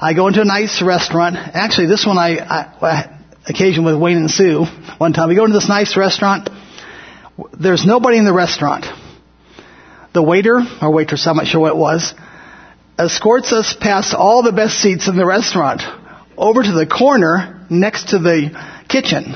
I 0.00 0.12
go 0.14 0.26
into 0.28 0.42
a 0.42 0.44
nice 0.44 0.82
restaurant. 0.82 1.36
Actually, 1.36 1.86
this 1.86 2.04
one 2.04 2.18
I, 2.18 2.38
I 2.38 3.18
occasion 3.48 3.84
with 3.84 3.96
Wayne 3.96 4.16
and 4.18 4.30
Sue 4.30 4.64
one 4.98 5.12
time. 5.12 5.28
We 5.28 5.36
go 5.36 5.44
into 5.44 5.56
this 5.56 5.68
nice 5.68 5.96
restaurant. 5.96 6.50
There's 7.58 7.86
nobody 7.86 8.18
in 8.18 8.24
the 8.24 8.32
restaurant. 8.32 8.86
The 10.12 10.22
waiter, 10.22 10.60
or 10.82 10.92
waitress, 10.92 11.26
I'm 11.26 11.36
not 11.36 11.46
sure 11.46 11.60
what 11.60 11.72
it 11.72 11.78
was, 11.78 12.14
escorts 12.98 13.52
us 13.52 13.74
past 13.80 14.14
all 14.14 14.42
the 14.42 14.52
best 14.52 14.74
seats 14.74 15.08
in 15.08 15.16
the 15.16 15.24
restaurant 15.24 15.82
over 16.36 16.62
to 16.62 16.72
the 16.72 16.86
corner 16.86 17.66
next 17.70 18.10
to 18.10 18.18
the 18.18 18.50
kitchen 18.88 19.34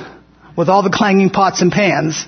with 0.57 0.69
all 0.69 0.83
the 0.83 0.91
clanging 0.91 1.31
pots 1.31 1.63
and 1.63 1.71
pans. 1.71 2.25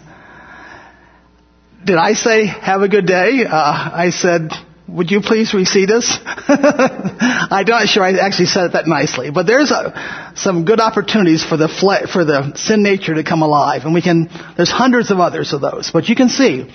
Did 1.84 1.96
I 1.96 2.12
say, 2.14 2.46
have 2.46 2.82
a 2.82 2.88
good 2.88 3.06
day? 3.06 3.44
Uh, 3.48 3.52
I 3.52 4.10
said, 4.10 4.50
would 4.88 5.10
you 5.10 5.20
please 5.20 5.52
reseat 5.52 5.90
us? 5.90 6.18
I'm 6.24 7.66
not 7.66 7.88
sure 7.88 8.02
I 8.02 8.12
actually 8.14 8.46
said 8.46 8.66
it 8.66 8.72
that 8.72 8.86
nicely, 8.86 9.30
but 9.30 9.46
there's 9.46 9.70
a, 9.70 10.32
some 10.34 10.64
good 10.64 10.80
opportunities 10.80 11.44
for 11.44 11.56
the 11.56 11.68
fle- 11.68 12.10
for 12.10 12.24
the 12.24 12.56
sin 12.56 12.82
nature 12.82 13.14
to 13.14 13.22
come 13.22 13.42
alive, 13.42 13.82
and 13.84 13.92
we 13.92 14.00
can. 14.00 14.30
There's 14.56 14.70
hundreds 14.70 15.10
of 15.10 15.20
others 15.20 15.52
of 15.52 15.60
those, 15.60 15.90
but 15.90 16.08
you 16.08 16.16
can 16.16 16.30
see 16.30 16.70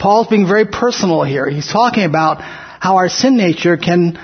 Paul's 0.00 0.26
being 0.26 0.46
very 0.46 0.66
personal 0.66 1.22
here. 1.22 1.48
He's 1.48 1.70
talking 1.70 2.02
about 2.04 2.40
how 2.40 2.96
our 2.96 3.08
sin 3.08 3.36
nature 3.36 3.76
can, 3.76 4.18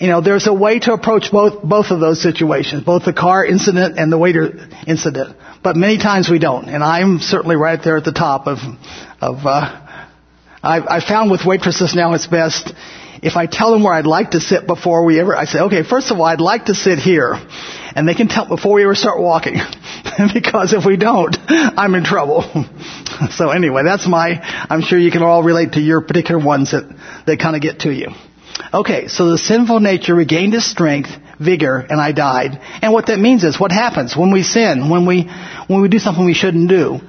you 0.00 0.08
know, 0.08 0.22
there's 0.22 0.46
a 0.46 0.54
way 0.54 0.78
to 0.78 0.94
approach 0.94 1.30
both 1.30 1.62
both 1.62 1.90
of 1.90 2.00
those 2.00 2.22
situations, 2.22 2.82
both 2.82 3.04
the 3.04 3.12
car 3.12 3.44
incident 3.44 3.98
and 3.98 4.10
the 4.10 4.18
waiter 4.18 4.68
incident. 4.86 5.36
But 5.62 5.76
many 5.76 5.98
times 5.98 6.28
we 6.30 6.38
don't, 6.38 6.68
and 6.68 6.82
I'm 6.82 7.18
certainly 7.18 7.56
right 7.56 7.82
there 7.82 7.96
at 7.96 8.04
the 8.04 8.12
top 8.12 8.46
of 8.46 8.58
of. 9.20 9.44
Uh, 9.44 9.86
I've, 10.62 10.86
I 10.86 11.00
found 11.00 11.30
with 11.30 11.46
waitresses 11.46 11.94
now 11.94 12.12
it's 12.12 12.26
best 12.26 12.74
if 13.22 13.36
I 13.36 13.46
tell 13.46 13.72
them 13.72 13.82
where 13.82 13.92
I'd 13.92 14.06
like 14.06 14.30
to 14.32 14.40
sit 14.40 14.66
before 14.66 15.04
we 15.04 15.20
ever, 15.20 15.36
I 15.36 15.44
say, 15.44 15.60
okay, 15.60 15.82
first 15.82 16.10
of 16.10 16.18
all, 16.18 16.24
I'd 16.24 16.40
like 16.40 16.66
to 16.66 16.74
sit 16.74 16.98
here. 16.98 17.34
And 17.94 18.08
they 18.08 18.14
can 18.14 18.28
tell 18.28 18.46
before 18.46 18.74
we 18.74 18.84
ever 18.84 18.94
start 18.94 19.20
walking. 19.20 19.54
because 20.34 20.72
if 20.72 20.86
we 20.86 20.96
don't, 20.96 21.36
I'm 21.48 21.94
in 21.94 22.04
trouble. 22.04 22.42
so 23.30 23.50
anyway, 23.50 23.82
that's 23.84 24.06
my, 24.06 24.40
I'm 24.70 24.80
sure 24.80 24.98
you 24.98 25.10
can 25.10 25.22
all 25.22 25.42
relate 25.42 25.72
to 25.72 25.80
your 25.80 26.00
particular 26.00 26.42
ones 26.42 26.70
that, 26.70 26.84
that 27.26 27.38
kind 27.40 27.56
of 27.56 27.62
get 27.62 27.80
to 27.80 27.92
you. 27.92 28.08
Okay, 28.72 29.08
so 29.08 29.30
the 29.30 29.38
sinful 29.38 29.80
nature 29.80 30.14
regained 30.14 30.54
its 30.54 30.66
strength, 30.66 31.10
vigor, 31.40 31.78
and 31.78 32.00
I 32.00 32.12
died. 32.12 32.60
And 32.82 32.92
what 32.92 33.06
that 33.06 33.18
means 33.18 33.42
is, 33.44 33.58
what 33.58 33.72
happens 33.72 34.16
when 34.16 34.30
we 34.30 34.42
sin, 34.42 34.90
when 34.90 35.06
we, 35.06 35.30
when 35.66 35.80
we 35.80 35.88
do 35.88 35.98
something 35.98 36.24
we 36.24 36.34
shouldn't 36.34 36.68
do? 36.68 37.00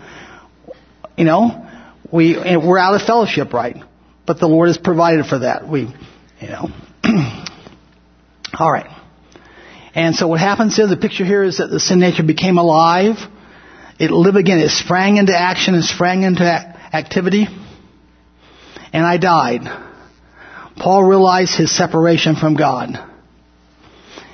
You 1.18 1.26
know, 1.26 1.70
we, 2.12 2.36
we're 2.38 2.80
out 2.80 2.96
of 2.96 3.02
fellowship, 3.02 3.54
right? 3.54 3.78
But 4.26 4.40
the 4.40 4.48
Lord 4.48 4.70
has 4.70 4.78
provided 4.78 5.26
for 5.26 5.40
that. 5.40 5.68
We, 5.68 5.94
you 6.40 6.48
know. 6.48 6.70
All 8.58 8.72
right. 8.72 8.90
And 9.94 10.16
so 10.16 10.28
what 10.28 10.40
happens 10.40 10.80
is, 10.80 10.90
the 10.90 10.98
picture 10.98 11.26
here 11.26 11.44
is 11.44 11.58
that 11.58 11.68
the 11.68 11.80
sin 11.80 12.00
nature 12.00 12.24
became 12.24 12.58
alive. 12.58 13.18
It 14.00 14.10
lived 14.10 14.38
again. 14.38 14.60
It 14.60 14.70
sprang 14.70 15.18
into 15.18 15.38
action 15.38 15.76
and 15.76 15.84
sprang 15.84 16.24
into 16.24 16.44
activity. 16.44 17.48
And 18.94 19.06
I 19.06 19.18
died. 19.18 19.62
Paul 20.78 21.04
realized 21.04 21.56
his 21.56 21.76
separation 21.76 22.36
from 22.36 22.56
God. 22.56 23.11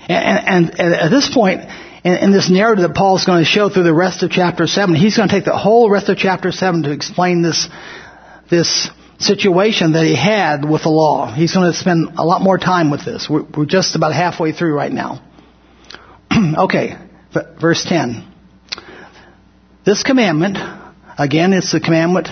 And, 0.07 0.69
and, 0.69 0.79
and 0.79 0.93
at 0.93 1.09
this 1.09 1.29
point, 1.33 1.61
in, 2.03 2.13
in 2.13 2.31
this 2.31 2.49
narrative 2.49 2.83
that 2.83 2.95
Paul's 2.95 3.25
going 3.25 3.43
to 3.43 3.49
show 3.49 3.69
through 3.69 3.83
the 3.83 3.93
rest 3.93 4.23
of 4.23 4.31
chapter 4.31 4.67
7, 4.67 4.95
he's 4.95 5.17
going 5.17 5.29
to 5.29 5.35
take 5.35 5.45
the 5.45 5.57
whole 5.57 5.89
rest 5.89 6.09
of 6.09 6.17
chapter 6.17 6.51
7 6.51 6.83
to 6.83 6.91
explain 6.91 7.41
this, 7.41 7.67
this 8.49 8.89
situation 9.19 9.93
that 9.93 10.05
he 10.05 10.15
had 10.15 10.67
with 10.67 10.83
the 10.83 10.89
law. 10.89 11.33
He's 11.33 11.53
going 11.53 11.71
to 11.71 11.77
spend 11.77 12.17
a 12.17 12.23
lot 12.23 12.41
more 12.41 12.57
time 12.57 12.89
with 12.91 13.03
this. 13.03 13.27
We're, 13.29 13.43
we're 13.43 13.65
just 13.65 13.95
about 13.95 14.13
halfway 14.13 14.51
through 14.51 14.73
right 14.73 14.91
now. 14.91 15.21
okay, 16.57 16.97
verse 17.59 17.83
10. 17.85 18.33
This 19.85 20.03
commandment, 20.03 20.57
again, 21.17 21.53
it's 21.53 21.71
the 21.71 21.79
commandment, 21.79 22.29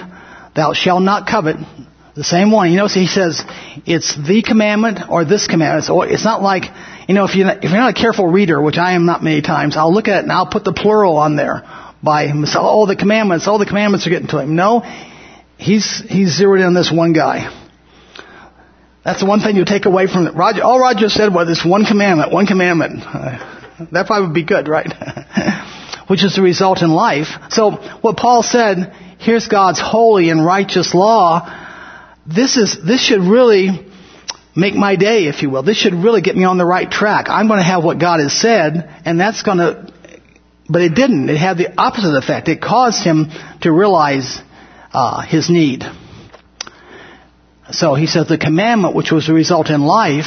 thou 0.56 0.74
shalt 0.74 1.02
not 1.02 1.28
covet, 1.28 1.58
the 2.16 2.24
same 2.24 2.52
one. 2.52 2.72
You 2.72 2.78
know, 2.78 2.88
he 2.88 3.08
says 3.08 3.42
it's 3.86 4.16
the 4.16 4.42
commandment 4.42 5.00
or 5.10 5.26
this 5.26 5.48
commandment. 5.48 5.86
It's, 5.90 6.14
it's 6.14 6.26
not 6.26 6.42
like, 6.42 6.64
you 7.08 7.14
know, 7.14 7.26
if, 7.26 7.36
you, 7.36 7.48
if 7.48 7.64
you're 7.64 7.72
not 7.72 7.98
a 7.98 8.00
careful 8.00 8.28
reader, 8.28 8.62
which 8.62 8.78
I 8.78 8.94
am 8.94 9.06
not 9.06 9.24
many 9.24 9.42
times, 9.42 9.78
I'll 9.78 9.94
look 9.94 10.08
at 10.08 10.20
it 10.20 10.24
and 10.24 10.32
I'll 10.32 10.50
put 10.50 10.64
the 10.64 10.74
plural 10.74 11.18
on 11.18 11.36
there 11.36 11.64
by. 12.02 12.30
All 12.56 12.88
the 12.88 12.96
commandments, 12.96 13.48
all 13.48 13.60
the 13.60 13.66
commandments 13.66 14.08
are 14.08 14.10
getting 14.10 14.28
to 14.30 14.40
him. 14.40 14.56
No, 14.56 14.82
he's, 15.58 16.04
he's 16.08 16.36
zeroed 16.36 16.60
in 16.60 16.66
on 16.66 16.74
this 16.74 16.92
one 16.92 17.14
guy. 17.14 17.50
That's 19.04 19.20
the 19.20 19.28
one 19.28 19.40
thing 19.40 19.56
you 19.56 19.66
take 19.66 19.86
away 19.86 20.08
from 20.08 20.26
it. 20.26 20.36
Roger, 20.36 20.64
all 20.64 20.80
Roger 20.80 21.10
said 21.10 21.34
was 21.34 21.48
this 21.48 21.64
one 21.64 21.86
commandment, 21.86 22.32
one 22.32 22.46
commandment. 22.46 23.04
That 23.92 24.08
probably 24.08 24.28
would 24.28 24.34
be 24.34 24.46
good, 24.46 24.70
right? 24.70 24.88
Which 26.08 26.24
is 26.24 26.34
the 26.38 26.42
result 26.42 26.82
in 26.82 26.92
life. 26.92 27.28
So 27.50 27.72
what 27.72 28.16
Paul 28.16 28.42
said, 28.42 28.96
here's 29.20 29.50
God's 29.50 29.82
holy 29.82 30.30
and 30.30 30.46
righteous 30.46 30.94
law 30.94 31.42
this 32.26 32.58
is, 32.58 32.78
this 32.84 33.06
should 33.06 33.22
really 33.22 33.86
make 34.56 34.74
my 34.74 34.96
day, 34.96 35.26
if 35.26 35.42
you 35.42 35.50
will. 35.50 35.64
This 35.64 35.78
should 35.78 35.94
really 35.94 36.22
get 36.22 36.36
me 36.36 36.44
on 36.46 36.58
the 36.58 36.66
right 36.66 36.90
track. 36.90 37.26
I'm 37.30 37.48
going 37.48 37.60
to 37.60 37.66
have 37.66 37.84
what 37.84 38.00
God 38.00 38.20
has 38.20 38.34
said, 38.34 38.90
and 39.06 39.20
that's 39.20 39.44
going 39.44 39.58
to, 39.58 39.92
but 40.70 40.82
it 40.82 40.96
didn't. 40.96 41.30
It 41.30 41.38
had 41.38 41.58
the 41.58 41.74
opposite 41.78 42.16
effect. 42.16 42.48
It 42.48 42.62
caused 42.62 43.04
him 43.04 43.28
to 43.62 43.72
realize 43.72 44.42
uh, 44.94 45.22
his 45.22 45.50
need. 45.50 45.84
So 47.72 47.96
he 47.96 48.08
says 48.08 48.28
the 48.28 48.38
commandment, 48.38 48.96
which 48.96 49.12
was 49.12 49.26
to 49.26 49.34
result 49.34 49.70
in 49.70 49.82
life, 49.82 50.26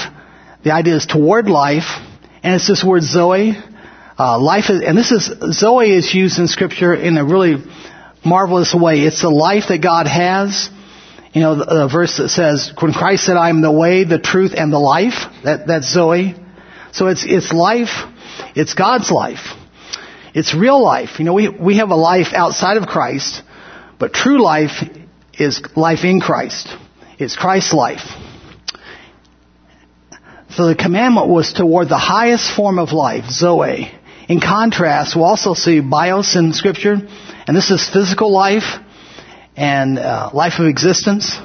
the 0.64 0.72
idea 0.72 0.96
is 0.96 1.06
toward 1.06 1.48
life, 1.48 1.98
and 2.42 2.54
it's 2.54 2.66
this 2.66 2.84
word 2.84 3.02
Zoe. 3.02 3.56
Uh, 4.18 4.40
life 4.40 4.70
is, 4.70 4.82
and 4.82 4.98
this 4.98 5.12
is 5.12 5.30
Zoe 5.52 5.92
is 5.92 6.12
used 6.12 6.38
in 6.40 6.48
Scripture 6.48 6.92
in 6.92 7.16
a 7.16 7.24
really 7.24 7.62
marvelous 8.24 8.74
way. 8.74 9.00
It's 9.00 9.22
the 9.22 9.30
life 9.30 9.64
that 9.68 9.80
God 9.80 10.08
has 10.08 10.68
you 11.32 11.40
know, 11.42 11.56
the, 11.56 11.64
the 11.64 11.88
verse 11.92 12.16
that 12.16 12.30
says, 12.30 12.72
when 12.80 12.92
Christ 12.92 13.24
said, 13.24 13.36
I 13.36 13.50
am 13.50 13.60
the 13.60 13.72
way, 13.72 14.04
the 14.04 14.18
truth, 14.18 14.52
and 14.56 14.72
the 14.72 14.78
life, 14.78 15.24
that, 15.44 15.66
that's 15.66 15.92
Zoe. 15.92 16.34
So 16.92 17.08
it's, 17.08 17.24
it's 17.26 17.52
life, 17.52 17.90
it's 18.54 18.74
God's 18.74 19.10
life. 19.10 19.54
It's 20.34 20.54
real 20.54 20.82
life. 20.82 21.18
You 21.18 21.24
know, 21.24 21.34
we, 21.34 21.48
we 21.48 21.76
have 21.78 21.90
a 21.90 21.96
life 21.96 22.28
outside 22.32 22.76
of 22.76 22.86
Christ, 22.86 23.42
but 23.98 24.12
true 24.12 24.42
life 24.42 24.84
is 25.38 25.60
life 25.76 26.04
in 26.04 26.20
Christ. 26.20 26.68
It's 27.18 27.36
Christ's 27.36 27.72
life. 27.72 28.02
So 30.50 30.66
the 30.66 30.74
commandment 30.74 31.28
was 31.28 31.52
toward 31.52 31.88
the 31.88 31.98
highest 31.98 32.54
form 32.54 32.78
of 32.78 32.92
life, 32.92 33.30
Zoe. 33.30 33.92
In 34.28 34.40
contrast, 34.40 35.14
we'll 35.14 35.24
also 35.24 35.54
see 35.54 35.80
bios 35.80 36.36
in 36.36 36.52
scripture, 36.52 36.96
and 37.46 37.56
this 37.56 37.70
is 37.70 37.88
physical 37.88 38.32
life 38.32 38.80
and 39.58 39.98
uh, 39.98 40.30
life 40.32 40.60
of 40.60 40.66
existence. 40.66 41.36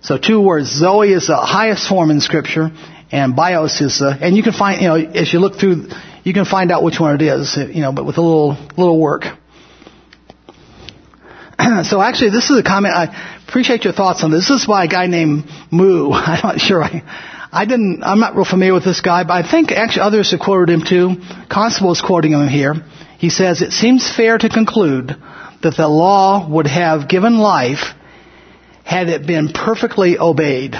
So 0.00 0.18
two 0.18 0.40
words. 0.40 0.68
Zoe 0.68 1.12
is 1.12 1.28
the 1.28 1.36
highest 1.36 1.88
form 1.88 2.10
in 2.10 2.20
scripture, 2.20 2.70
and 3.12 3.36
bios 3.36 3.80
is 3.80 4.00
the, 4.00 4.16
and 4.20 4.36
you 4.36 4.42
can 4.42 4.52
find, 4.52 4.82
you 4.82 4.88
know, 4.88 4.96
as 4.96 5.32
you 5.32 5.38
look 5.38 5.54
through, 5.54 5.88
you 6.24 6.34
can 6.34 6.44
find 6.44 6.72
out 6.72 6.82
which 6.82 6.98
one 6.98 7.14
it 7.14 7.22
is, 7.22 7.56
you 7.56 7.80
know, 7.80 7.92
but 7.92 8.04
with 8.04 8.18
a 8.18 8.20
little, 8.20 8.56
little 8.76 8.98
work. 8.98 9.22
so 11.84 12.02
actually, 12.02 12.30
this 12.30 12.50
is 12.50 12.58
a 12.58 12.64
comment. 12.64 12.94
I 12.94 13.38
appreciate 13.46 13.84
your 13.84 13.92
thoughts 13.92 14.24
on 14.24 14.32
this. 14.32 14.48
This 14.48 14.62
is 14.62 14.66
by 14.66 14.84
a 14.84 14.88
guy 14.88 15.06
named 15.06 15.44
Moo. 15.70 16.10
I'm 16.12 16.40
not 16.42 16.60
sure. 16.60 16.82
I, 16.82 17.02
I 17.52 17.66
didn't. 17.66 18.02
I'm 18.02 18.18
not 18.18 18.34
real 18.34 18.44
familiar 18.44 18.74
with 18.74 18.84
this 18.84 19.00
guy, 19.00 19.22
but 19.22 19.32
I 19.32 19.48
think 19.48 19.70
actually 19.70 20.02
others 20.02 20.32
have 20.32 20.40
quoted 20.40 20.72
him 20.72 20.82
too. 20.84 21.22
Constable 21.48 21.92
is 21.92 22.00
quoting 22.00 22.32
him 22.32 22.48
here. 22.48 22.74
He 23.18 23.30
says, 23.30 23.62
"It 23.62 23.72
seems 23.72 24.10
fair 24.14 24.36
to 24.36 24.48
conclude 24.48 25.16
that 25.62 25.76
the 25.76 25.88
law 25.88 26.48
would 26.48 26.66
have 26.66 27.08
given 27.08 27.38
life 27.38 27.94
had 28.84 29.08
it 29.08 29.26
been 29.26 29.52
perfectly 29.52 30.18
obeyed." 30.18 30.76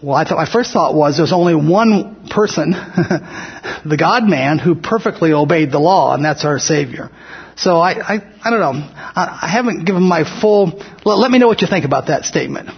Well, 0.00 0.16
I 0.16 0.24
thought 0.24 0.38
my 0.38 0.46
first 0.50 0.72
thought 0.72 0.94
was 0.94 1.16
there's 1.16 1.32
only 1.32 1.56
one 1.56 2.28
person, 2.30 2.70
the 3.84 3.96
God 3.98 4.28
man, 4.28 4.60
who 4.60 4.76
perfectly 4.76 5.32
obeyed 5.32 5.72
the 5.72 5.80
law, 5.80 6.14
and 6.14 6.24
that's 6.24 6.44
our 6.44 6.60
Savior. 6.60 7.10
So 7.56 7.78
I, 7.78 8.14
I, 8.14 8.14
I 8.44 8.50
don't 8.50 8.60
know. 8.60 8.88
I, 8.94 9.40
I 9.42 9.48
haven't 9.48 9.84
given 9.84 10.04
my 10.04 10.22
full. 10.40 10.80
Let, 11.04 11.18
let 11.18 11.30
me 11.32 11.38
know 11.38 11.48
what 11.48 11.62
you 11.62 11.66
think 11.66 11.84
about 11.84 12.06
that 12.06 12.24
statement. 12.26 12.70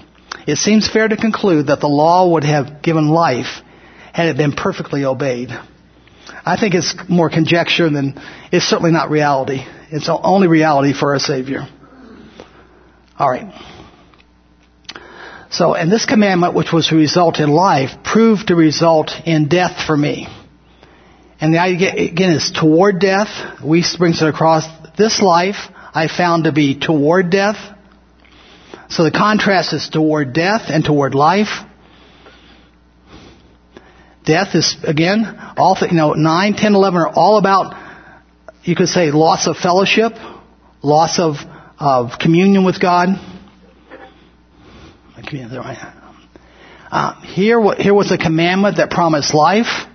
It 0.46 0.57
seems 0.57 0.88
fair 0.88 1.07
to 1.07 1.16
conclude 1.18 1.66
that 1.66 1.81
the 1.81 1.88
law 1.88 2.31
would 2.33 2.44
have 2.44 2.81
given 2.81 3.09
life 3.09 3.61
had 4.14 4.29
it 4.29 4.38
been 4.38 4.53
perfectly 4.53 5.05
obeyed. 5.05 5.51
I 6.51 6.57
think 6.59 6.75
it's 6.75 6.97
more 7.09 7.31
conjecture 7.31 7.89
than 7.89 8.21
it's 8.51 8.65
certainly 8.65 8.91
not 8.91 9.09
reality. 9.09 9.65
It's 9.93 10.09
only 10.09 10.49
reality 10.49 10.93
for 10.93 11.13
our 11.13 11.21
Savior. 11.21 11.69
All 13.17 13.31
right. 13.31 13.53
So, 15.53 15.75
and 15.75 15.93
this 15.93 16.07
commandment, 16.07 16.55
which 16.55 16.73
was 16.73 16.89
to 16.89 16.97
result 16.97 17.39
in 17.39 17.51
life, 17.51 17.91
proved 18.03 18.49
to 18.49 18.57
result 18.57 19.13
in 19.25 19.47
death 19.47 19.87
for 19.87 19.97
me. 19.97 20.27
And 21.41 21.55
the 21.55 21.61
idea 21.61 21.95
again 21.95 22.31
is 22.33 22.51
toward 22.51 22.99
death. 22.99 23.63
We 23.65 23.85
brings 23.97 24.21
it 24.21 24.29
across 24.29 24.67
this 24.99 25.23
life. 25.23 25.69
I 25.95 26.09
found 26.09 26.45
to 26.45 26.53
be 26.53 26.79
toward 26.79 27.31
death. 27.31 27.59
So 28.89 29.05
the 29.05 29.13
contrast 29.13 29.73
is 29.73 29.89
toward 29.89 30.33
death 30.33 30.63
and 30.67 30.85
toward 30.85 31.15
life. 31.15 31.65
Death 34.25 34.55
is 34.55 34.77
again 34.85 35.25
all 35.57 35.77
you 35.81 35.97
know 35.97 36.13
9, 36.13 36.55
10, 36.55 36.75
11 36.75 37.01
are 37.01 37.09
all 37.09 37.39
about 37.39 37.75
you 38.63 38.77
could 38.77 38.89
say 38.89 39.11
loss 39.11 39.47
of 39.47 39.57
fellowship, 39.57 40.13
loss 40.83 41.19
of 41.19 41.37
of 41.79 42.19
communion 42.21 42.65
with 42.65 42.81
God. 42.81 43.09
Uh, 46.91 47.21
here, 47.23 47.63
here 47.75 47.95
was 47.95 48.11
a 48.11 48.19
commandment 48.19 48.77
that 48.79 48.91
promised 48.91 49.33
life. 49.33 49.87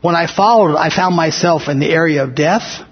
When 0.00 0.14
I 0.14 0.26
followed 0.26 0.72
it, 0.72 0.76
I 0.76 0.90
found 0.90 1.16
myself 1.16 1.68
in 1.68 1.80
the 1.80 1.90
area 1.90 2.22
of 2.22 2.34
death. 2.34 2.82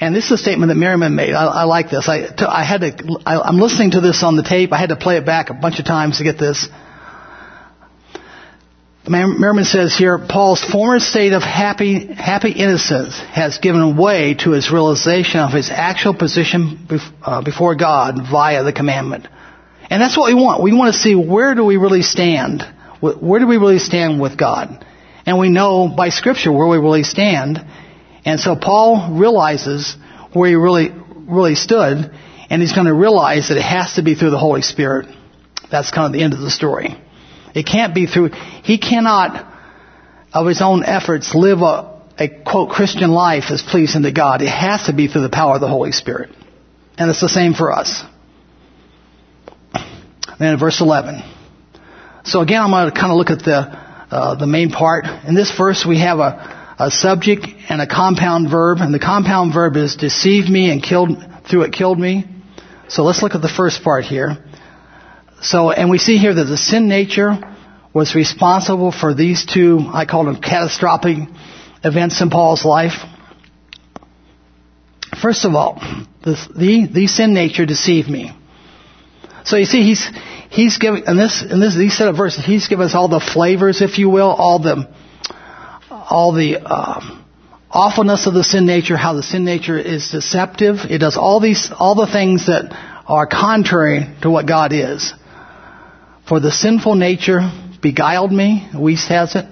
And 0.00 0.14
this 0.14 0.26
is 0.26 0.32
a 0.32 0.38
statement 0.38 0.70
that 0.70 0.76
Merriman 0.76 1.14
made. 1.14 1.34
I, 1.34 1.44
I 1.44 1.64
like 1.64 1.90
this. 1.90 2.08
I, 2.08 2.26
I 2.48 2.64
had 2.64 2.80
to, 2.80 3.20
I, 3.26 3.48
am 3.48 3.58
listening 3.58 3.92
to 3.92 4.00
this 4.00 4.22
on 4.22 4.36
the 4.36 4.42
tape. 4.42 4.72
I 4.72 4.78
had 4.78 4.88
to 4.88 4.96
play 4.96 5.18
it 5.18 5.26
back 5.26 5.50
a 5.50 5.54
bunch 5.54 5.78
of 5.78 5.84
times 5.84 6.18
to 6.18 6.24
get 6.24 6.38
this. 6.38 6.68
Merriman 9.06 9.64
says 9.64 9.94
here, 9.94 10.18
Paul's 10.18 10.64
former 10.64 10.98
state 10.98 11.34
of 11.34 11.42
happy, 11.42 12.06
happy 12.06 12.52
innocence 12.52 13.18
has 13.18 13.58
given 13.58 13.98
way 13.98 14.34
to 14.40 14.52
his 14.52 14.72
realization 14.72 15.40
of 15.40 15.52
his 15.52 15.70
actual 15.70 16.14
position 16.14 16.88
uh, 17.22 17.42
before 17.42 17.74
God 17.74 18.16
via 18.30 18.64
the 18.64 18.72
commandment. 18.72 19.28
And 19.90 20.00
that's 20.00 20.16
what 20.16 20.32
we 20.32 20.34
want. 20.34 20.62
We 20.62 20.72
want 20.72 20.94
to 20.94 20.98
see 20.98 21.14
where 21.14 21.54
do 21.54 21.64
we 21.64 21.76
really 21.76 22.00
stand? 22.00 22.62
Where 23.00 23.40
do 23.40 23.46
we 23.46 23.58
really 23.58 23.78
stand 23.78 24.22
with 24.22 24.38
God? 24.38 24.86
And 25.26 25.38
we 25.38 25.50
know 25.50 25.92
by 25.94 26.08
scripture 26.08 26.50
where 26.50 26.66
we 26.66 26.78
really 26.78 27.02
stand. 27.02 27.62
And 28.24 28.40
so 28.40 28.56
Paul 28.56 29.18
realizes 29.18 29.96
where 30.32 30.48
he 30.48 30.54
really, 30.54 30.90
really 31.14 31.56
stood, 31.56 32.10
and 32.48 32.62
he's 32.62 32.72
going 32.72 32.86
to 32.86 32.94
realize 32.94 33.48
that 33.48 33.58
it 33.58 33.64
has 33.64 33.94
to 33.94 34.02
be 34.02 34.14
through 34.14 34.30
the 34.30 34.38
Holy 34.38 34.62
Spirit. 34.62 35.08
That's 35.70 35.90
kind 35.90 36.06
of 36.06 36.12
the 36.12 36.22
end 36.22 36.32
of 36.32 36.40
the 36.40 36.50
story. 36.50 36.96
It 37.54 37.66
can't 37.66 37.94
be 37.94 38.06
through, 38.06 38.30
he 38.64 38.78
cannot, 38.78 39.46
of 40.32 40.46
his 40.46 40.60
own 40.60 40.84
efforts, 40.84 41.34
live 41.34 41.60
a, 41.60 42.02
a 42.18 42.28
quote, 42.28 42.70
Christian 42.70 43.10
life 43.10 43.44
as 43.50 43.62
pleasing 43.62 44.02
to 44.02 44.12
God. 44.12 44.42
It 44.42 44.48
has 44.48 44.86
to 44.86 44.92
be 44.92 45.06
through 45.06 45.22
the 45.22 45.30
power 45.30 45.54
of 45.54 45.60
the 45.60 45.68
Holy 45.68 45.92
Spirit. 45.92 46.30
And 46.98 47.10
it's 47.10 47.20
the 47.20 47.28
same 47.28 47.54
for 47.54 47.72
us. 47.72 48.02
Then 50.38 50.54
in 50.54 50.58
verse 50.58 50.80
11. 50.80 51.22
So 52.24 52.40
again, 52.40 52.60
I'm 52.60 52.70
going 52.70 52.92
to 52.92 52.98
kind 52.98 53.12
of 53.12 53.18
look 53.18 53.30
at 53.30 53.40
the, 53.40 53.58
uh, 54.10 54.34
the 54.34 54.46
main 54.46 54.70
part. 54.70 55.04
In 55.26 55.34
this 55.34 55.56
verse, 55.56 55.84
we 55.86 56.00
have 56.00 56.18
a, 56.18 56.74
a 56.78 56.90
subject 56.90 57.46
and 57.68 57.80
a 57.80 57.86
compound 57.86 58.50
verb, 58.50 58.78
and 58.80 58.92
the 58.92 58.98
compound 58.98 59.54
verb 59.54 59.76
is 59.76 59.94
deceived 59.94 60.48
me 60.48 60.70
and 60.72 60.82
killed, 60.82 61.10
through 61.48 61.62
it 61.62 61.72
killed 61.72 61.98
me. 61.98 62.24
So 62.88 63.04
let's 63.04 63.22
look 63.22 63.34
at 63.34 63.42
the 63.42 63.48
first 63.48 63.84
part 63.84 64.04
here. 64.04 64.38
So, 65.44 65.70
and 65.70 65.90
we 65.90 65.98
see 65.98 66.16
here 66.16 66.32
that 66.32 66.44
the 66.44 66.56
sin 66.56 66.88
nature 66.88 67.38
was 67.92 68.14
responsible 68.14 68.90
for 68.90 69.12
these 69.12 69.44
two, 69.44 69.78
I 69.92 70.06
call 70.06 70.24
them 70.24 70.40
catastrophic 70.40 71.18
events 71.84 72.20
in 72.22 72.30
Paul's 72.30 72.64
life. 72.64 72.94
First 75.20 75.44
of 75.44 75.54
all, 75.54 75.74
the, 76.22 76.32
the, 76.56 76.88
the 76.90 77.06
sin 77.06 77.34
nature 77.34 77.66
deceived 77.66 78.08
me. 78.08 78.32
So 79.44 79.56
you 79.56 79.66
see, 79.66 79.82
he's 79.82 80.08
he's 80.48 80.78
giving 80.78 81.04
in 81.06 81.18
this 81.18 81.42
in 81.42 81.60
this 81.60 81.76
these 81.76 81.94
set 81.94 82.08
of 82.08 82.16
verses, 82.16 82.42
he's 82.42 82.66
given 82.68 82.86
us 82.86 82.94
all 82.94 83.08
the 83.08 83.20
flavors, 83.20 83.82
if 83.82 83.98
you 83.98 84.08
will, 84.08 84.30
all 84.30 84.58
the 84.60 84.88
all 85.90 86.32
the 86.32 86.56
uh, 86.56 87.00
awfulness 87.70 88.26
of 88.26 88.32
the 88.32 88.44
sin 88.44 88.64
nature, 88.64 88.96
how 88.96 89.12
the 89.12 89.22
sin 89.22 89.44
nature 89.44 89.78
is 89.78 90.10
deceptive. 90.10 90.76
It 90.88 90.98
does 90.98 91.18
all 91.18 91.40
these 91.40 91.70
all 91.70 91.94
the 91.94 92.10
things 92.10 92.46
that 92.46 92.74
are 93.06 93.26
contrary 93.26 94.08
to 94.22 94.30
what 94.30 94.46
God 94.46 94.72
is. 94.72 95.12
For 96.26 96.40
the 96.40 96.50
sinful 96.50 96.94
nature 96.94 97.50
beguiled 97.82 98.32
me. 98.32 98.68
Wuest 98.72 99.08
has 99.08 99.36
it. 99.36 99.46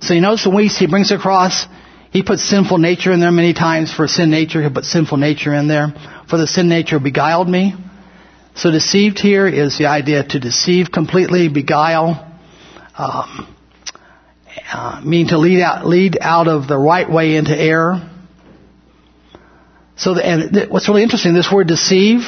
So 0.00 0.14
you 0.14 0.20
notice 0.20 0.44
the 0.44 0.50
Wuest 0.50 0.76
he 0.78 0.86
brings 0.86 1.10
across. 1.10 1.66
He 2.10 2.22
puts 2.22 2.42
sinful 2.42 2.78
nature 2.78 3.12
in 3.12 3.20
there 3.20 3.32
many 3.32 3.54
times 3.54 3.92
for 3.92 4.06
sin 4.06 4.30
nature. 4.30 4.62
He 4.62 4.68
puts 4.68 4.90
sinful 4.90 5.18
nature 5.18 5.54
in 5.54 5.68
there. 5.68 5.94
For 6.28 6.36
the 6.36 6.46
sin 6.46 6.68
nature 6.68 6.98
beguiled 6.98 7.48
me. 7.48 7.74
So 8.54 8.70
deceived 8.70 9.18
here 9.18 9.46
is 9.46 9.76
the 9.76 9.86
idea 9.86 10.22
to 10.22 10.40
deceive 10.40 10.90
completely, 10.90 11.48
beguile, 11.48 12.26
um, 12.96 13.54
uh, 14.72 15.02
mean 15.04 15.28
to 15.28 15.38
lead 15.38 15.62
out, 15.62 15.86
lead 15.86 16.16
out 16.20 16.48
of 16.48 16.66
the 16.66 16.78
right 16.78 17.10
way 17.10 17.36
into 17.36 17.54
error. 17.54 18.10
So, 19.96 20.14
the, 20.14 20.26
and 20.26 20.52
th- 20.54 20.68
what's 20.70 20.88
really 20.88 21.02
interesting, 21.02 21.34
this 21.34 21.50
word 21.52 21.68
deceive, 21.68 22.20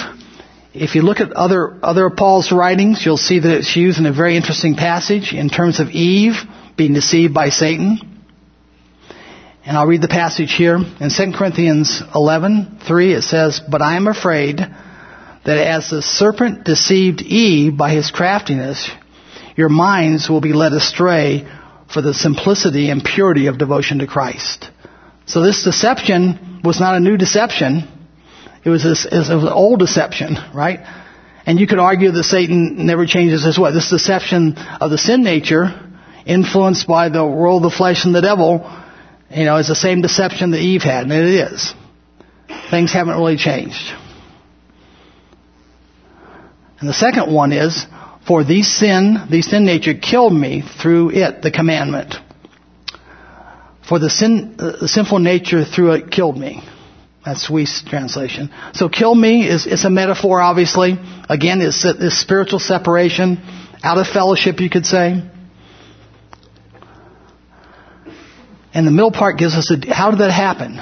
if 0.81 0.95
you 0.95 1.03
look 1.03 1.21
at 1.21 1.33
other, 1.33 1.79
other 1.83 2.11
Paul's 2.11 2.53
writings, 2.53 3.05
you'll 3.05 3.17
see 3.17 3.38
that 3.38 3.51
it's 3.51 3.77
used 3.77 3.99
in 3.99 4.07
a 4.07 4.12
very 4.12 4.37
interesting 4.37 4.75
passage 4.75 5.33
in 5.33 5.49
terms 5.49 5.81
of 5.81 5.88
Eve 5.91 6.35
being 6.77 6.95
deceived 6.95 7.35
by 7.35 7.49
Satan. 7.49 7.99
And 9.64 9.77
I'll 9.77 9.87
read 9.87 10.03
the 10.03 10.09
passage 10.09 10.55
here. 10.55 10.77
In 10.77 11.11
2 11.11 11.33
Corinthians 11.37 12.03
11, 12.14 12.81
3, 12.87 13.12
it 13.12 13.23
says, 13.23 13.61
But 13.61 13.83
I 13.83 13.97
am 13.97 14.07
afraid 14.07 14.59
that 14.59 15.59
as 15.59 15.91
the 15.91 16.03
serpent 16.03 16.64
deceived 16.64 17.23
Eve 17.23 17.77
by 17.77 17.91
his 17.91 18.11
craftiness, 18.11 18.91
your 19.57 19.69
minds 19.69 20.29
will 20.29 20.41
be 20.41 20.53
led 20.53 20.73
astray 20.73 21.47
for 21.93 22.01
the 22.01 22.14
simplicity 22.14 22.91
and 22.91 23.05
purity 23.05 23.47
of 23.47 23.59
devotion 23.59 23.99
to 23.99 24.07
Christ. 24.07 24.71
So 25.27 25.43
this 25.43 25.64
deception 25.64 26.61
was 26.64 26.81
not 26.81 26.95
a 26.95 27.01
new 27.01 27.17
deception. 27.17 27.98
It 28.68 28.70
was, 28.70 28.83
this, 28.83 29.07
it 29.07 29.16
was 29.16 29.31
an 29.31 29.48
old 29.48 29.78
deception, 29.78 30.37
right? 30.54 30.81
And 31.46 31.59
you 31.59 31.66
could 31.66 31.78
argue 31.78 32.11
that 32.11 32.24
Satan 32.24 32.85
never 32.85 33.07
changes 33.07 33.42
his 33.42 33.59
way. 33.59 33.72
This 33.72 33.88
deception 33.88 34.59
of 34.59 34.90
the 34.90 34.98
sin 34.98 35.22
nature, 35.22 35.68
influenced 36.26 36.87
by 36.87 37.09
the 37.09 37.24
world 37.26 37.62
the 37.62 37.70
flesh 37.70 38.04
and 38.04 38.14
the 38.14 38.20
devil, 38.20 38.70
you 39.31 39.46
know, 39.46 39.57
is 39.57 39.68
the 39.68 39.74
same 39.74 40.02
deception 40.02 40.50
that 40.50 40.61
Eve 40.61 40.83
had, 40.83 41.04
and 41.04 41.12
it 41.12 41.24
is. 41.24 41.72
Things 42.70 42.92
haven't 42.92 43.16
really 43.16 43.38
changed. 43.38 43.94
And 46.81 46.88
the 46.88 46.94
second 46.94 47.33
one 47.33 47.52
is, 47.52 47.87
for 48.26 48.44
these 48.44 48.70
sin, 48.70 49.16
the 49.31 49.40
sin 49.40 49.64
nature 49.64 49.94
killed 49.94 50.35
me 50.35 50.61
through 50.61 51.12
it, 51.12 51.40
the 51.40 51.50
commandment. 51.50 52.16
For 53.88 53.98
the 53.98 54.11
sin, 54.11 54.57
the 54.59 54.87
sinful 54.88 55.20
nature 55.20 55.64
through 55.64 55.92
it 55.92 56.11
killed 56.11 56.37
me. 56.37 56.62
That's 57.29 57.47
Wuest 57.51 57.87
translation. 57.87 58.49
So 58.73 58.88
kill 58.88 59.14
me 59.14 59.47
is, 59.47 59.67
it's 59.67 59.85
a 59.85 59.91
metaphor, 59.91 60.41
obviously. 60.41 60.97
Again, 61.29 61.61
it's, 61.61 61.85
spiritual 62.19 62.59
separation, 62.59 63.37
out 63.85 63.99
of 63.99 64.07
fellowship, 64.07 64.61
you 64.61 64.71
could 64.71 64.87
say. 64.87 65.23
And 68.73 68.87
the 68.87 68.91
middle 68.91 69.12
part 69.12 69.37
gives 69.37 69.55
us 69.55 69.71
a, 69.71 69.93
how 69.93 70.11
did 70.11 70.21
that 70.21 70.31
happen? 70.31 70.81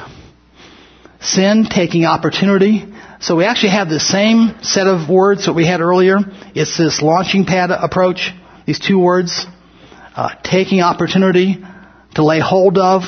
Sin 1.21 1.67
taking 1.69 2.05
opportunity. 2.05 2.85
So 3.19 3.35
we 3.35 3.45
actually 3.45 3.71
have 3.71 3.89
the 3.89 3.99
same 3.99 4.55
set 4.63 4.87
of 4.87 5.11
words 5.11 5.47
that 5.47 5.55
we 5.55 5.67
had 5.67 5.81
earlier. 5.81 6.19
It's 6.55 6.79
this 6.79 7.03
launching 7.03 7.45
pad 7.45 7.73
approach. 7.73 8.31
These 8.67 8.79
two 8.79 9.01
words, 9.01 9.45
uh, 10.15 10.37
taking 10.45 10.81
opportunity 10.81 11.57
to 12.15 12.25
lay 12.25 12.39
hold 12.39 12.79
of, 12.79 13.03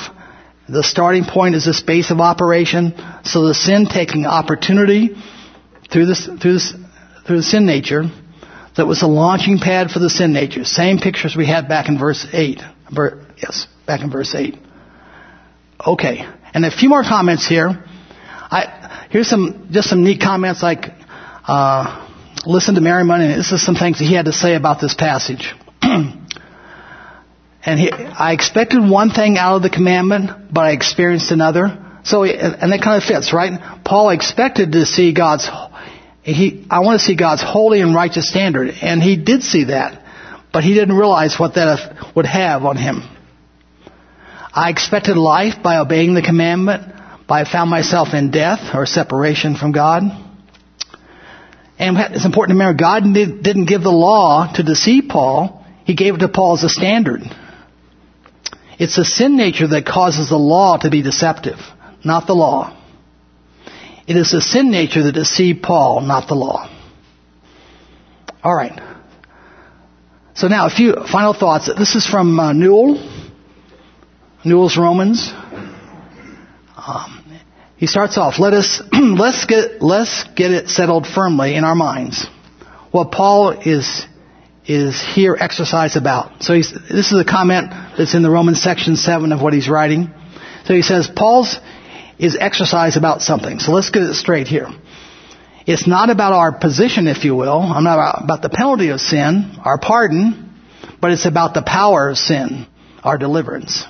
the 0.68 0.82
starting 0.82 1.24
point 1.24 1.54
is 1.54 1.64
this 1.64 1.80
base 1.80 2.10
of 2.10 2.20
operation. 2.20 2.94
So 3.24 3.46
the 3.46 3.54
sin 3.54 3.86
taking 3.86 4.26
opportunity 4.26 5.16
through 5.90 6.06
this, 6.06 6.26
through 6.26 6.52
this, 6.52 6.74
through 7.26 7.38
the 7.38 7.42
sin 7.42 7.64
nature 7.64 8.04
that 8.76 8.86
was 8.86 9.00
the 9.00 9.08
launching 9.08 9.58
pad 9.58 9.90
for 9.90 9.98
the 9.98 10.10
sin 10.10 10.32
nature. 10.32 10.64
Same 10.64 10.98
pictures 10.98 11.34
we 11.36 11.46
had 11.46 11.68
back 11.68 11.88
in 11.88 11.98
verse 11.98 12.26
8. 12.32 12.60
Yes, 13.36 13.66
back 13.86 14.02
in 14.02 14.10
verse 14.10 14.34
8. 14.34 14.56
Okay. 15.86 16.28
And 16.54 16.64
a 16.64 16.70
few 16.70 16.88
more 16.88 17.02
comments 17.02 17.46
here. 17.46 17.82
I, 18.50 19.06
here's 19.10 19.28
some, 19.28 19.68
just 19.70 19.88
some 19.88 20.04
neat 20.04 20.20
comments 20.20 20.62
like, 20.62 20.86
uh, 21.46 22.08
listen 22.46 22.74
to 22.74 22.80
Merriman 22.80 23.20
and 23.20 23.40
this 23.40 23.52
is 23.52 23.64
some 23.64 23.74
things 23.74 23.98
that 23.98 24.04
he 24.04 24.14
had 24.14 24.26
to 24.26 24.32
say 24.32 24.54
about 24.54 24.80
this 24.80 24.94
passage. 24.94 25.54
And 27.68 27.78
he, 27.78 27.92
I 27.92 28.32
expected 28.32 28.80
one 28.80 29.10
thing 29.10 29.36
out 29.36 29.56
of 29.56 29.62
the 29.62 29.68
commandment, 29.68 30.50
but 30.50 30.62
I 30.62 30.70
experienced 30.72 31.30
another. 31.32 31.76
So, 32.02 32.24
and 32.24 32.72
that 32.72 32.80
kind 32.82 32.96
of 32.96 33.06
fits, 33.06 33.30
right? 33.30 33.84
Paul 33.84 34.08
expected 34.08 34.72
to 34.72 34.86
see 34.86 35.12
God's, 35.12 35.46
he, 36.22 36.64
I 36.70 36.80
want 36.80 36.98
to 36.98 37.04
see 37.04 37.14
God's 37.14 37.42
holy 37.42 37.82
and 37.82 37.94
righteous 37.94 38.30
standard, 38.30 38.70
and 38.80 39.02
he 39.02 39.16
did 39.16 39.42
see 39.42 39.64
that, 39.64 40.02
but 40.50 40.64
he 40.64 40.72
didn't 40.72 40.96
realize 40.96 41.36
what 41.38 41.56
that 41.56 42.16
would 42.16 42.24
have 42.24 42.64
on 42.64 42.78
him. 42.78 43.02
I 44.54 44.70
expected 44.70 45.18
life 45.18 45.62
by 45.62 45.76
obeying 45.76 46.14
the 46.14 46.22
commandment, 46.22 46.90
but 47.28 47.34
I 47.34 47.52
found 47.52 47.68
myself 47.68 48.14
in 48.14 48.30
death 48.30 48.74
or 48.74 48.86
separation 48.86 49.56
from 49.56 49.72
God. 49.72 50.04
And 51.78 51.98
it's 51.98 52.24
important 52.24 52.56
to 52.56 52.64
remember, 52.64 52.78
God 52.78 53.02
didn't 53.12 53.66
give 53.66 53.82
the 53.82 53.90
law 53.90 54.50
to 54.54 54.62
deceive 54.62 55.04
Paul. 55.10 55.66
He 55.84 55.94
gave 55.94 56.14
it 56.14 56.18
to 56.18 56.28
Paul 56.28 56.54
as 56.56 56.64
a 56.64 56.70
standard. 56.70 57.20
It's 58.78 58.96
the 58.96 59.04
sin 59.04 59.36
nature 59.36 59.66
that 59.66 59.84
causes 59.84 60.28
the 60.28 60.38
law 60.38 60.76
to 60.78 60.90
be 60.90 61.02
deceptive, 61.02 61.58
not 62.04 62.26
the 62.26 62.34
law. 62.34 62.76
It 64.06 64.16
is 64.16 64.30
the 64.30 64.40
sin 64.40 64.70
nature 64.70 65.02
that 65.02 65.12
deceived 65.12 65.62
Paul, 65.62 66.00
not 66.00 66.28
the 66.28 66.34
law. 66.34 66.70
Alright. 68.44 68.80
So 70.34 70.46
now 70.46 70.66
a 70.66 70.70
few 70.70 70.94
final 71.10 71.34
thoughts. 71.34 71.68
This 71.76 71.96
is 71.96 72.06
from 72.06 72.38
uh, 72.38 72.52
Newell. 72.52 72.94
Newell's 74.44 74.78
Romans. 74.78 75.32
Um, 76.76 77.24
he 77.76 77.86
starts 77.86 78.16
off, 78.16 78.38
let 78.38 78.54
us, 78.54 78.82
let's 78.92 79.44
get, 79.46 79.82
let's 79.82 80.24
get 80.34 80.52
it 80.52 80.68
settled 80.68 81.06
firmly 81.06 81.54
in 81.54 81.64
our 81.64 81.74
minds. 81.74 82.26
What 82.90 83.12
Paul 83.12 83.50
is, 83.50 84.06
is 84.68 85.00
here 85.00 85.34
exercise 85.38 85.96
about. 85.96 86.42
So 86.42 86.52
this 86.52 86.72
is 87.10 87.18
a 87.18 87.24
comment 87.24 87.70
that's 87.96 88.14
in 88.14 88.22
the 88.22 88.30
Romans 88.30 88.62
section 88.62 88.96
7 88.96 89.32
of 89.32 89.40
what 89.40 89.54
he's 89.54 89.68
writing. 89.68 90.10
So 90.66 90.74
he 90.74 90.82
says, 90.82 91.08
Paul's 91.08 91.58
is 92.18 92.36
exercise 92.38 92.96
about 92.96 93.22
something. 93.22 93.60
So 93.60 93.72
let's 93.72 93.88
get 93.90 94.02
it 94.02 94.14
straight 94.14 94.46
here. 94.46 94.68
It's 95.66 95.86
not 95.86 96.10
about 96.10 96.34
our 96.34 96.52
position, 96.52 97.06
if 97.06 97.24
you 97.24 97.34
will. 97.34 97.60
I'm 97.60 97.84
not 97.84 98.22
about 98.22 98.42
the 98.42 98.50
penalty 98.50 98.90
of 98.90 99.00
sin, 99.00 99.56
our 99.64 99.78
pardon, 99.78 100.54
but 101.00 101.12
it's 101.12 101.26
about 101.26 101.54
the 101.54 101.62
power 101.62 102.10
of 102.10 102.18
sin, 102.18 102.66
our 103.02 103.16
deliverance. 103.16 103.84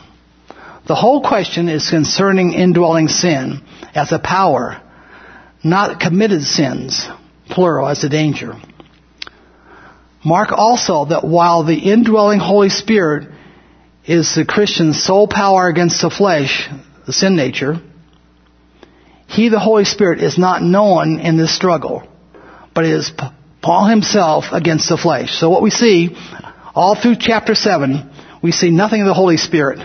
The 0.86 0.94
whole 0.94 1.22
question 1.22 1.68
is 1.68 1.90
concerning 1.90 2.52
indwelling 2.52 3.08
sin 3.08 3.62
as 3.94 4.12
a 4.12 4.18
power, 4.18 4.80
not 5.64 6.00
committed 6.00 6.42
sins, 6.42 7.06
plural, 7.50 7.88
as 7.88 8.04
a 8.04 8.08
danger. 8.08 8.54
Mark 10.24 10.50
also 10.52 11.06
that 11.06 11.24
while 11.24 11.64
the 11.64 11.78
indwelling 11.78 12.40
Holy 12.40 12.68
Spirit 12.68 13.28
is 14.04 14.34
the 14.34 14.44
Christian's 14.44 15.02
sole 15.02 15.28
power 15.28 15.68
against 15.68 16.02
the 16.02 16.10
flesh, 16.10 16.68
the 17.06 17.12
sin 17.12 17.36
nature, 17.36 17.80
he, 19.28 19.50
the 19.50 19.60
Holy 19.60 19.84
Spirit, 19.84 20.22
is 20.22 20.38
not 20.38 20.62
known 20.62 21.20
in 21.20 21.36
this 21.36 21.54
struggle, 21.54 22.08
but 22.74 22.84
it 22.84 22.92
is 22.92 23.12
Paul 23.60 23.86
himself 23.86 24.46
against 24.52 24.88
the 24.88 24.96
flesh. 24.96 25.38
So 25.38 25.50
what 25.50 25.62
we 25.62 25.70
see, 25.70 26.16
all 26.74 26.94
through 26.94 27.16
chapter 27.20 27.54
7, 27.54 28.10
we 28.42 28.52
see 28.52 28.70
nothing 28.70 29.02
of 29.02 29.06
the 29.06 29.14
Holy 29.14 29.36
Spirit. 29.36 29.80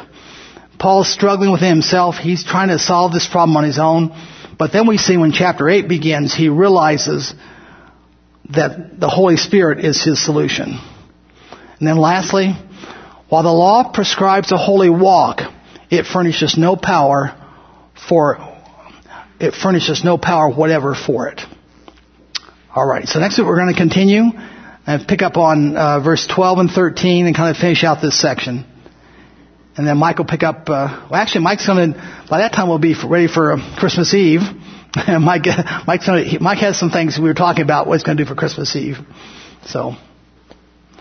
Paul's 0.79 1.11
struggling 1.11 1.51
with 1.51 1.61
himself. 1.61 2.15
He's 2.15 2.43
trying 2.43 2.69
to 2.69 2.79
solve 2.79 3.11
this 3.13 3.27
problem 3.27 3.57
on 3.57 3.63
his 3.63 3.79
own. 3.79 4.11
But 4.57 4.71
then 4.71 4.87
we 4.87 4.97
see 4.97 5.17
when 5.17 5.31
chapter 5.31 5.69
8 5.69 5.87
begins, 5.87 6.33
he 6.33 6.49
realizes 6.49 7.33
that 8.49 8.99
the 8.99 9.09
Holy 9.09 9.37
Spirit 9.37 9.83
is 9.83 10.03
his 10.03 10.23
solution. 10.23 10.79
And 11.79 11.87
then 11.87 11.97
lastly, 11.97 12.53
while 13.29 13.43
the 13.43 13.51
law 13.51 13.91
prescribes 13.91 14.51
a 14.51 14.57
holy 14.57 14.89
walk, 14.89 15.41
it 15.89 16.05
furnishes 16.05 16.57
no 16.57 16.75
power 16.75 17.35
for 18.07 18.37
it 19.39 19.53
furnishes 19.53 20.03
no 20.03 20.17
power 20.17 20.49
whatever 20.49 20.95
for 20.95 21.27
it. 21.27 21.41
All 22.73 22.85
right. 22.85 23.07
So 23.07 23.19
next 23.19 23.37
week 23.37 23.47
we're 23.47 23.57
going 23.57 23.73
to 23.73 23.79
continue 23.79 24.23
and 24.85 25.07
pick 25.07 25.21
up 25.21 25.37
on 25.37 25.75
uh, 25.75 25.99
verse 25.99 26.27
12 26.27 26.59
and 26.59 26.69
13 26.69 27.25
and 27.27 27.35
kind 27.35 27.55
of 27.55 27.59
finish 27.59 27.83
out 27.83 28.01
this 28.01 28.19
section. 28.19 28.65
And 29.75 29.87
then 29.87 29.97
Mike 29.97 30.19
will 30.19 30.25
pick 30.25 30.43
up, 30.43 30.69
uh, 30.69 31.07
well 31.09 31.15
actually 31.15 31.41
Mike's 31.41 31.65
gonna, 31.65 32.25
by 32.29 32.39
that 32.39 32.53
time 32.53 32.69
we'll 32.69 32.79
be 32.79 32.95
ready 33.05 33.27
for 33.27 33.57
Christmas 33.77 34.13
Eve. 34.13 34.41
Mike, 35.07 35.43
gonna, 35.43 36.39
Mike 36.39 36.59
has 36.59 36.77
some 36.77 36.91
things 36.91 37.17
we 37.17 37.25
were 37.25 37.33
talking 37.33 37.63
about 37.63 37.87
what 37.87 37.95
he's 37.95 38.03
gonna 38.03 38.17
do 38.17 38.25
for 38.25 38.35
Christmas 38.35 38.75
Eve. 38.75 38.97
So, 39.65 39.95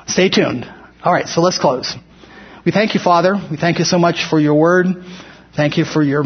stay 0.06 0.30
tuned. 0.30 0.64
Alright, 1.04 1.28
so 1.28 1.42
let's 1.42 1.58
close. 1.58 1.94
We 2.64 2.72
thank 2.72 2.94
you, 2.94 3.00
Father. 3.00 3.34
We 3.50 3.56
thank 3.56 3.78
you 3.78 3.84
so 3.84 3.98
much 3.98 4.24
for 4.24 4.40
your 4.40 4.54
word. 4.54 4.86
Thank 5.54 5.76
you 5.76 5.84
for 5.84 6.02
your 6.02 6.24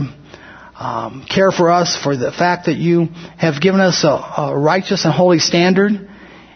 um, 0.78 1.26
care 1.28 1.50
for 1.50 1.70
us, 1.70 1.96
for 2.00 2.16
the 2.16 2.30
fact 2.30 2.66
that 2.66 2.76
you 2.76 3.08
have 3.38 3.60
given 3.60 3.80
us 3.80 4.04
a, 4.04 4.08
a 4.08 4.56
righteous 4.56 5.04
and 5.04 5.12
holy 5.12 5.38
standard, 5.38 5.92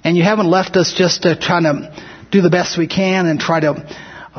and 0.04 0.16
you 0.16 0.22
haven't 0.22 0.46
left 0.46 0.76
us 0.76 0.94
just 0.96 1.22
to 1.22 1.34
try 1.34 1.60
to 1.60 2.04
do 2.30 2.40
the 2.40 2.50
best 2.50 2.78
we 2.78 2.86
can 2.86 3.26
and 3.26 3.40
try 3.40 3.58
to 3.58 3.72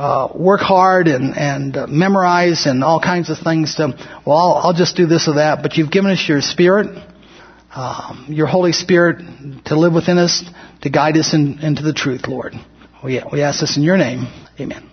uh, 0.02 0.32
work 0.34 0.60
hard 0.60 1.06
and, 1.06 1.36
and 1.36 1.76
uh, 1.76 1.86
memorize 1.86 2.66
and 2.66 2.82
all 2.82 3.00
kinds 3.00 3.30
of 3.30 3.38
things 3.38 3.76
to, 3.76 3.94
well, 4.26 4.36
I'll, 4.36 4.54
I'll, 4.54 4.72
just 4.72 4.96
do 4.96 5.06
this 5.06 5.28
or 5.28 5.34
that. 5.34 5.62
But 5.62 5.76
you've 5.76 5.92
given 5.92 6.10
us 6.10 6.28
your 6.28 6.40
Spirit, 6.40 6.88
um, 7.72 8.26
your 8.28 8.48
Holy 8.48 8.72
Spirit 8.72 9.22
to 9.66 9.78
live 9.78 9.92
within 9.92 10.18
us, 10.18 10.42
to 10.80 10.90
guide 10.90 11.16
us 11.16 11.34
in, 11.34 11.60
into 11.60 11.82
the 11.82 11.92
truth, 11.92 12.26
Lord. 12.26 12.54
We, 13.04 13.22
we 13.32 13.42
ask 13.42 13.60
this 13.60 13.76
in 13.76 13.84
your 13.84 13.96
name. 13.96 14.26
Amen. 14.58 14.91